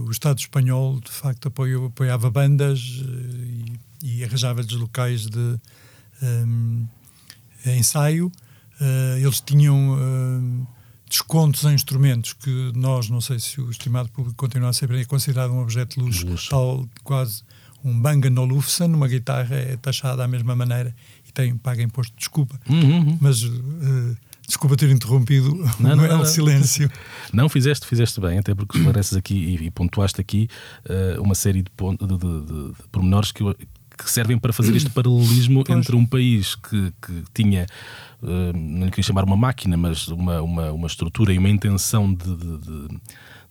[0.06, 3.74] o Estado espanhol, de facto, apoiou, apoiava bandas e,
[4.04, 5.60] e arranjava-lhes locais de
[6.24, 6.88] um,
[7.66, 8.32] ensaio.
[9.22, 9.97] eles tinham
[11.10, 15.03] descontos em instrumentos que nós, não sei se o estimado público continua a ser é
[15.05, 16.49] considerado um objeto de luxo, luxo.
[16.49, 17.43] tal quase
[17.84, 20.95] um Bang Olufsen, uma guitarra é taxada da mesma maneira
[21.28, 23.18] e tem, paga imposto, desculpa, uhum, uhum.
[23.20, 26.91] mas uh, desculpa ter interrompido não, o não, não, silêncio.
[27.34, 30.49] Não, fizeste, fizeste bem, até porque esclareces aqui e, e pontuaste aqui
[30.86, 33.43] uh, uma série de, de, de, de, de pormenores que,
[34.04, 35.78] que servem para fazer este paralelismo pois.
[35.78, 37.66] entre um país que, que tinha
[38.24, 42.14] eh, não lhe queria chamar uma máquina, mas uma, uma, uma estrutura e uma intenção
[42.14, 43.00] de, de, de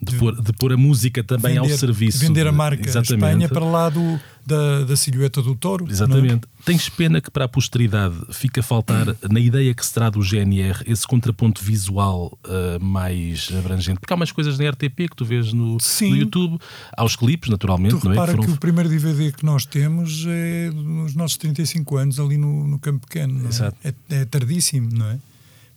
[0.00, 2.18] de, de, pôr, de pôr a música também vender, ao serviço.
[2.18, 3.24] Vender a marca exatamente.
[3.24, 5.86] Espanha para lá do, da, da silhueta do touro.
[5.88, 5.90] É?
[5.90, 6.46] Exatamente.
[6.46, 6.64] É?
[6.64, 10.82] Tens pena que para a posteridade fica a faltar, na ideia que será do GNR,
[10.86, 13.98] esse contraponto visual uh, mais abrangente.
[13.98, 16.58] Porque há umas coisas na RTP que tu vês no, no YouTube,
[16.96, 17.98] há os clipes, naturalmente.
[17.98, 18.14] Tu não é?
[18.14, 18.48] repara que, foram...
[18.48, 22.78] que o primeiro DVD que nós temos é nos nossos 35 anos ali no, no
[22.78, 23.44] Campo Pequeno.
[23.44, 23.48] É?
[23.48, 23.76] Exato.
[23.84, 25.18] É, é tardíssimo, não é?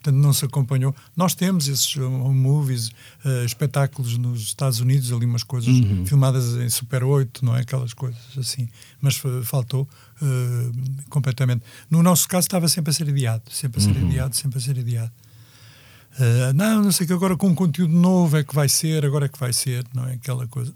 [0.01, 0.95] Portanto não se acompanhou.
[1.15, 2.89] Nós temos esses home movies,
[3.23, 6.05] uh, espetáculos nos Estados Unidos, ali umas coisas uhum.
[6.05, 7.61] filmadas em Super 8, não é?
[7.61, 8.67] Aquelas coisas assim.
[8.99, 9.87] Mas faltou
[10.21, 11.63] uh, completamente.
[11.89, 14.07] No nosso caso estava sempre a ser adiado, sempre a ser uhum.
[14.07, 15.11] adiado, sempre a ser adiado.
[16.19, 19.27] Uh, não, não sei que agora com um conteúdo novo é que vai ser, agora
[19.27, 20.13] é que vai ser, não é?
[20.13, 20.73] Aquela coisa.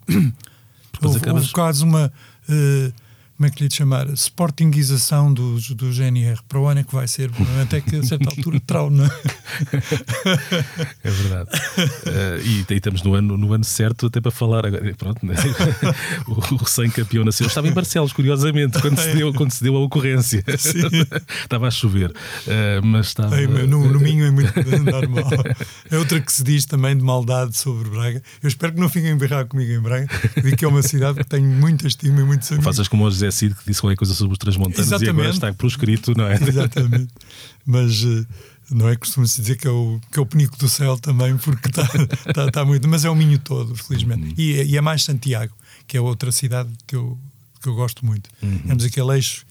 [1.02, 1.44] houve, acabas...
[1.44, 2.12] houve quase uma.
[2.48, 3.05] Uh,
[3.38, 4.08] como é que lhe chamar?
[4.14, 6.40] Sportingização do, do GNR.
[6.48, 7.30] Para o ano é que vai ser,
[7.62, 9.12] até que a certa altura trauma.
[11.04, 11.50] É verdade.
[11.78, 14.66] Uh, e, e, estamos no ano, no ano certo até para falar.
[14.66, 15.36] Agora, pronto, né?
[16.28, 17.48] o, o recém-campeão nasceu.
[17.48, 20.44] Estava em Barcelos, curiosamente, quando se deu, quando se deu a ocorrência.
[20.48, 22.10] Estava a chover.
[22.10, 23.40] Uh, mas estava.
[23.40, 24.52] No, no Minho é muito
[24.84, 25.30] normal.
[25.90, 28.22] É outra que se diz também de maldade sobre Braga.
[28.42, 30.08] Eu espero que não fiquem a berrar comigo em Braga.
[30.42, 32.66] Vi que é uma cidade que tenho muita estima e muitos amigos.
[32.66, 35.08] Faças como hoje José Cid que disse qualquer coisa sobre os Transmontanos Exatamente.
[35.08, 36.36] e agora está proscrito, não é?
[36.36, 37.14] Exatamente.
[37.66, 38.26] Mas eh,
[38.72, 38.96] não é?
[38.96, 41.88] Costuma-se dizer que é, o, que é o penico do céu também, porque está
[42.34, 42.88] tá, tá muito.
[42.88, 44.24] Mas é o Minho todo, felizmente.
[44.24, 44.34] Uhum.
[44.38, 45.54] E, e, é mais Santiago,
[45.88, 47.18] que é outra cidade que eu,
[47.62, 48.30] que eu gosto muito.
[48.42, 48.60] Uhum.
[48.60, 49.46] Temos aquele eixo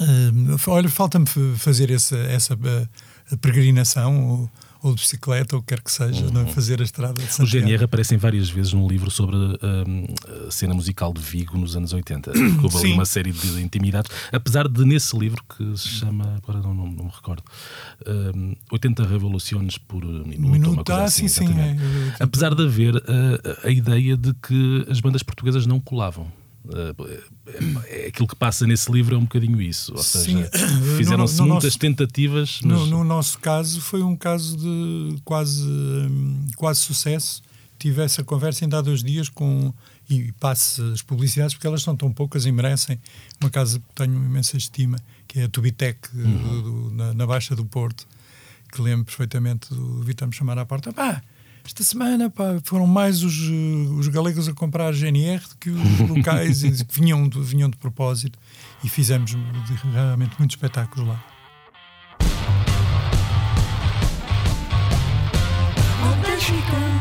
[0.00, 1.26] Uh, olha, falta-me
[1.58, 4.50] fazer essa, essa uh, peregrinação ou,
[4.82, 6.46] ou, de bicicleta, ou quer que seja, uhum.
[6.48, 7.66] fazer a estrada de Santiago.
[7.66, 11.76] O GNR aparecem várias vezes num livro sobre uh, a cena musical de Vigo nos
[11.76, 12.32] anos 80.
[12.62, 16.74] Houve ali uma série de intimidades, apesar de nesse livro que se chama, agora não,
[16.74, 17.42] não, não me recordo,
[18.70, 21.28] 80 revoluções por minuto, minuto ah, assim.
[21.28, 21.76] Sim, sim, é,
[22.18, 22.94] apesar de haver
[23.62, 26.39] a ideia de que as bandas portuguesas não colavam.
[27.86, 29.92] É, aquilo que passa nesse livro é um bocadinho isso.
[29.94, 30.50] Ou seja,
[30.96, 32.60] fizeram-se muitas nosso, tentativas.
[32.62, 32.78] Mas...
[32.78, 35.66] No, no, nosso caso, foi um caso de quase,
[36.56, 37.42] quase sucesso.
[37.78, 39.72] Tive essa conversa ainda há dois dias com.
[40.08, 43.00] E passe as publicidades, porque elas são tão poucas e merecem.
[43.40, 46.38] Uma casa que tenho imensa estima, que é a Tubitec, uhum.
[46.38, 48.08] do, do, na, na, Baixa do Porto,
[48.72, 50.92] que lembro perfeitamente do Vitor me chamar à porta.
[50.92, 51.22] Pá,
[51.64, 55.70] esta semana pá, foram mais os, eh, os galegos a comprar a GNR do que
[55.70, 58.38] os locais que vinham de, vinham de propósito
[58.82, 59.36] e fizemos
[59.92, 61.24] realmente muitos espetáculos lá.
[66.00, 66.99] Vamos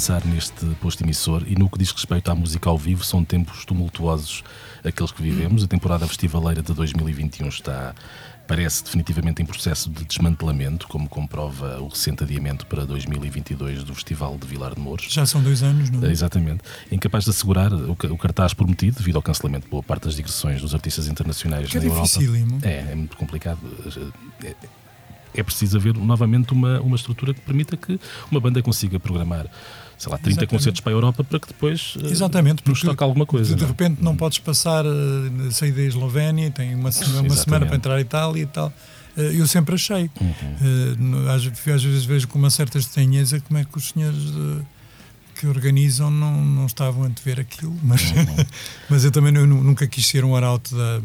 [0.00, 3.66] avançar neste posto emissor e no que diz respeito à música ao vivo, são tempos
[3.66, 4.42] tumultuosos
[4.82, 5.62] aqueles que vivemos.
[5.62, 7.94] A temporada festivaleira de 2021 está,
[8.48, 14.38] parece definitivamente em processo de desmantelamento, como comprova o recente adiamento para 2022 do Festival
[14.38, 15.04] de Vilar de Mouros.
[15.10, 16.10] Já são dois anos, não é?
[16.10, 16.62] Exatamente.
[16.90, 20.74] Incapaz de assegurar o cartaz prometido devido ao cancelamento de boa parte das digressões dos
[20.74, 22.08] artistas internacionais que na é Europa.
[22.62, 23.60] É, é muito complicado.
[24.42, 24.54] É,
[25.34, 27.98] é preciso haver novamente uma, uma estrutura que permita que
[28.30, 29.46] uma banda consiga programar
[30.00, 30.50] sei lá, 30 Exatamente.
[30.50, 33.54] concertos para a Europa para que depois eh, Exatamente, nos toque alguma coisa.
[33.54, 36.88] De, de repente não, podes passar, uh, sair da Eslovénia, tem uma,
[37.20, 38.72] uma semana para entrar em Itália e tal.
[39.14, 40.10] Uh, eu sempre achei.
[40.18, 41.24] Uhum.
[41.26, 44.18] Uh, às, às, vezes vejo com uma certa estranheza como é que os senhores
[45.34, 48.44] que organizam não, não estavam a ver aquilo, mas, uhum.
[48.88, 51.00] mas eu também nunca quis ser um arauto da,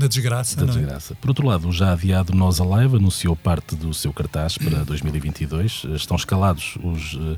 [0.00, 0.56] da desgraça.
[0.56, 0.66] Da é?
[0.66, 1.14] desgraça.
[1.14, 5.84] Por outro lado, o já adiado Nós Alive anunciou parte do seu cartaz para 2022.
[5.94, 7.36] Estão escalados os uh,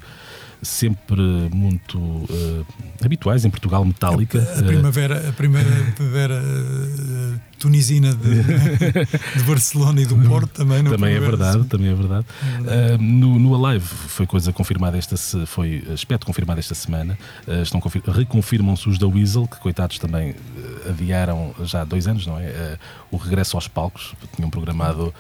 [0.63, 1.21] sempre
[1.53, 2.67] muito uh,
[3.05, 4.39] habituais em Portugal, Metallica.
[4.57, 6.41] A, a primavera, a primavera
[7.63, 8.43] tunisina de,
[9.39, 10.83] de, Barcelona e do Porto também.
[10.83, 12.27] Também é verdade, também é verdade.
[12.43, 12.95] É verdade.
[12.95, 15.17] Uh, no, no Alive foi coisa confirmada esta
[15.47, 17.17] foi aspecto confirmado esta semana.
[17.47, 17.81] Uh, estão
[18.13, 20.35] reconfirmam-se os da Weasel, que coitados também
[20.89, 22.77] adiaram já há dois anos, não é?
[23.11, 24.13] o regresso aos palcos.
[24.35, 25.15] Tinham programado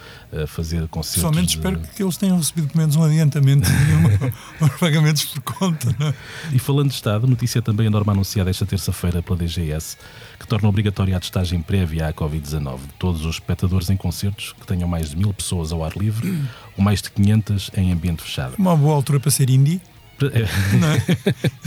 [0.48, 1.23] fazer concertos.
[1.23, 1.56] Somente de...
[1.56, 5.94] espero que eles tenham recebido pelo menos um adiantamento de pagamentos por conta.
[5.98, 6.14] Não é?
[6.52, 9.97] E falando de Estado, notícia também a norma anunciada esta terça-feira pela DGS,
[10.43, 14.66] que torna obrigatória a testagem prévia à Covid-19 de todos os espectadores em concertos que
[14.66, 16.28] tenham mais de mil pessoas ao ar livre
[16.77, 18.56] ou mais de 500 em ambiente fechado.
[18.59, 19.81] Uma boa altura para ser indie.
[20.23, 20.47] É?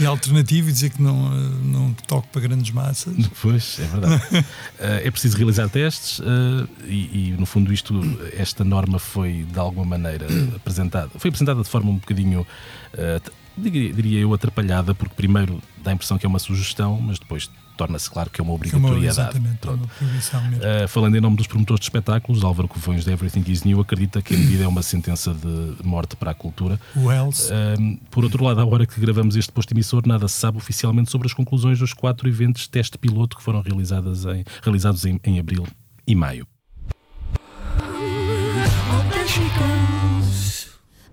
[0.02, 3.14] E alternativo e dizer que não, não toco para grandes massas.
[3.42, 4.22] Pois, é verdade.
[4.78, 7.94] Eh, é preciso realizar testes eh, e, e, no fundo, isto,
[8.36, 11.10] esta norma foi de alguma maneira apresentada.
[11.18, 12.46] Foi apresentada de forma um bocadinho
[12.92, 13.20] eh,
[13.56, 18.10] diria eu, atrapalhada, porque primeiro dá a impressão que é uma sugestão, mas depois torna-se
[18.10, 19.38] claro que é uma obrigatoriedade.
[19.38, 23.44] Que é uma, uh, falando em nome dos promotores de espetáculos, Álvaro Covões de Everything
[23.50, 26.80] is New acredita que a medida é uma sentença de morte para a cultura.
[26.96, 27.50] Wells.
[27.50, 31.10] Uh, por outro lado, à hora que gravamos este posto emissor, nada se sabe oficialmente
[31.10, 35.38] sobre as conclusões dos quatro eventos teste piloto que foram realizadas em, realizados em, em
[35.38, 35.66] abril
[36.06, 36.46] e maio.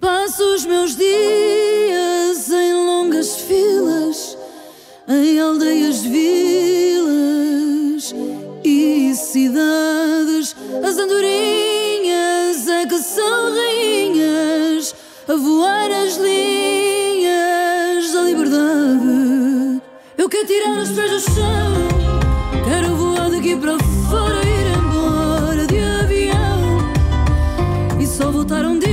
[0.04, 4.38] Passo os meus dias em longas filas,
[5.08, 7.24] em aldeias, vilas
[8.66, 10.58] e cidades.
[10.86, 14.94] As andorinhas é que são rainhas,
[15.26, 19.82] a voar as linhas da liberdade.
[20.18, 21.72] Eu quero tirar os pés do chão,
[22.66, 23.14] quero voar.
[23.24, 26.92] consegui para fora ir embora de avião
[28.02, 28.93] e só voltar um dia.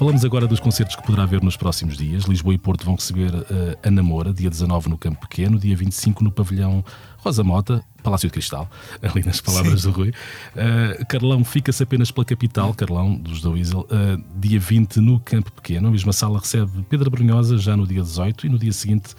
[0.00, 2.24] Falamos agora dos concertos que poderá haver nos próximos dias.
[2.24, 3.46] Lisboa e Porto vão receber uh,
[3.86, 6.82] a Namora, dia 19 no Campo Pequeno, dia 25 no Pavilhão
[7.18, 8.66] Rosa Mota, Palácio de Cristal,
[9.02, 9.90] ali nas palavras Sim.
[9.90, 10.08] do Rui.
[10.08, 15.52] Uh, Carlão fica-se apenas pela capital, Carlão dos da Weasel, uh, dia 20 no Campo
[15.52, 15.88] Pequeno.
[15.88, 19.14] A mesma sala recebe Pedro Brunhosa já no dia 18 e no dia seguinte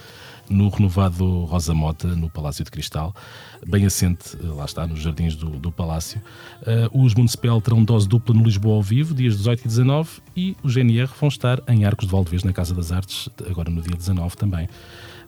[0.51, 3.15] no renovado Rosa Mota, no Palácio de Cristal,
[3.65, 6.21] bem assente, lá está, nos jardins do, do Palácio.
[6.61, 10.57] Uh, os Municipal terão dose dupla no Lisboa ao vivo, dias 18 e 19, e
[10.61, 13.95] os GNR vão estar em Arcos de Valdevez, na Casa das Artes, agora no dia
[13.95, 14.67] 19 também.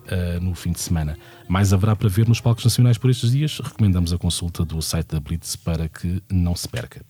[0.04, 1.16] Uh, no fim de semana.
[1.48, 3.58] Mais haverá para ver nos palcos nacionais por estes dias.
[3.58, 7.00] Recomendamos a consulta do site da Blitz para que não se perca.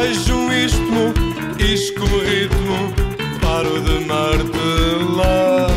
[0.00, 1.12] Vejo um istmo,
[1.58, 5.68] isco ritmo, paro de martelar.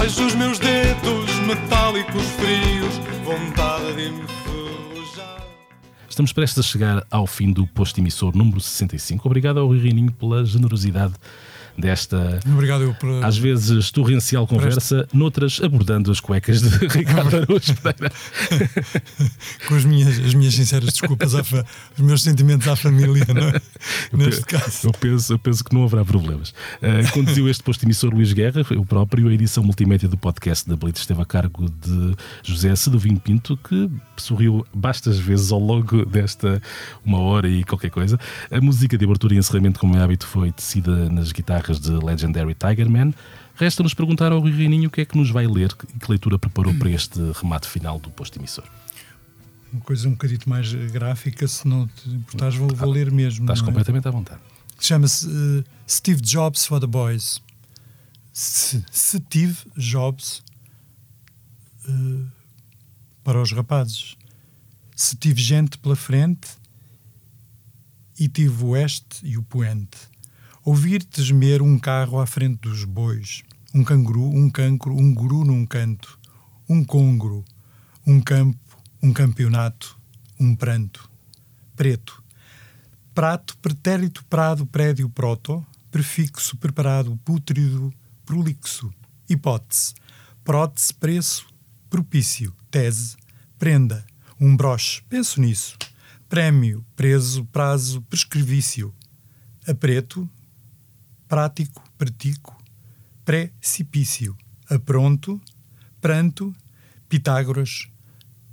[0.00, 5.46] Vejo os meus dedos metálicos frios, vontade de me enferrujar.
[6.08, 9.24] Estamos prestes a chegar ao fim do posto emissor número 65.
[9.24, 11.14] Obrigado ao Rui Reininho pela generosidade
[11.80, 13.24] desta, Obrigado por.
[13.24, 18.12] às vezes, torrencial conversa, noutras abordando as cuecas de Ricardo Araújo Pereira.
[19.68, 21.64] com as minhas, as minhas sinceras desculpas, à fa-
[21.96, 23.60] os meus sentimentos à família, não é?
[24.12, 24.88] neste caso.
[24.88, 26.50] Eu penso, eu penso que não haverá problemas.
[26.50, 30.76] Uh, conduziu este posto emissor Luís Guerra, o próprio, a edição multimédia do podcast da
[30.76, 36.60] Blitz esteve a cargo de José Sedovino Pinto, que sorriu bastas vezes ao longo desta
[37.04, 38.18] uma hora e qualquer coisa.
[38.50, 42.54] A música de abertura e encerramento, como é hábito, foi tecida nas guitarras de Legendary
[42.54, 43.14] Tigerman.
[43.54, 46.38] Resta-nos perguntar ao Rui Reininho o que é que nos vai ler e que leitura
[46.38, 48.64] preparou para este remate final do posto emissor.
[49.72, 53.44] Uma coisa um bocadito mais gráfica, se não te importares, vou, vou ler mesmo.
[53.44, 53.64] Estás é?
[53.64, 54.40] completamente à vontade.
[54.80, 57.40] Chama-se eh, Steve Jobs for the Boys.
[58.32, 60.42] Se- Steve Jobs
[61.86, 62.24] eh,
[63.22, 64.16] para os rapazes.
[64.96, 66.48] Se tive gente pela frente
[68.18, 69.98] e tive o este e o poente.
[70.70, 73.42] Ouvir-te gemer um carro à frente dos bois.
[73.74, 76.16] Um canguru, um cancro, um guru num canto.
[76.68, 77.44] Um congro,
[78.06, 79.98] um campo, um campeonato,
[80.38, 81.10] um pranto.
[81.74, 82.22] Preto.
[83.12, 87.92] Prato, pretérito, prado, prédio, proto, prefixo, preparado, pútrido,
[88.24, 88.94] prolixo,
[89.28, 89.94] hipótese,
[90.44, 91.46] prótese, preço,
[91.90, 93.16] propício, tese,
[93.58, 94.06] prenda,
[94.40, 95.76] um broche, penso nisso,
[96.28, 98.94] prémio, preso, prazo, prescrevício,
[99.66, 100.30] apreto,
[101.30, 102.60] prático, pratico,
[103.24, 104.36] precipício,
[104.68, 105.40] apronto,
[106.00, 106.52] pranto,
[107.08, 107.88] Pitágoras,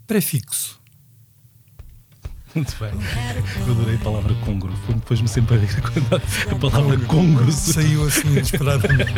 [0.05, 0.79] prefixo.
[2.53, 2.91] Muito bem.
[3.65, 4.71] Eu adorei a palavra congro.
[5.05, 9.13] Pôs-me sempre a rir quando a palavra congro Saiu assim inesperadamente.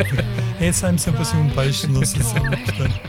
[0.58, 3.00] É, sai-me sempre assim um peixe, não sei se é importante.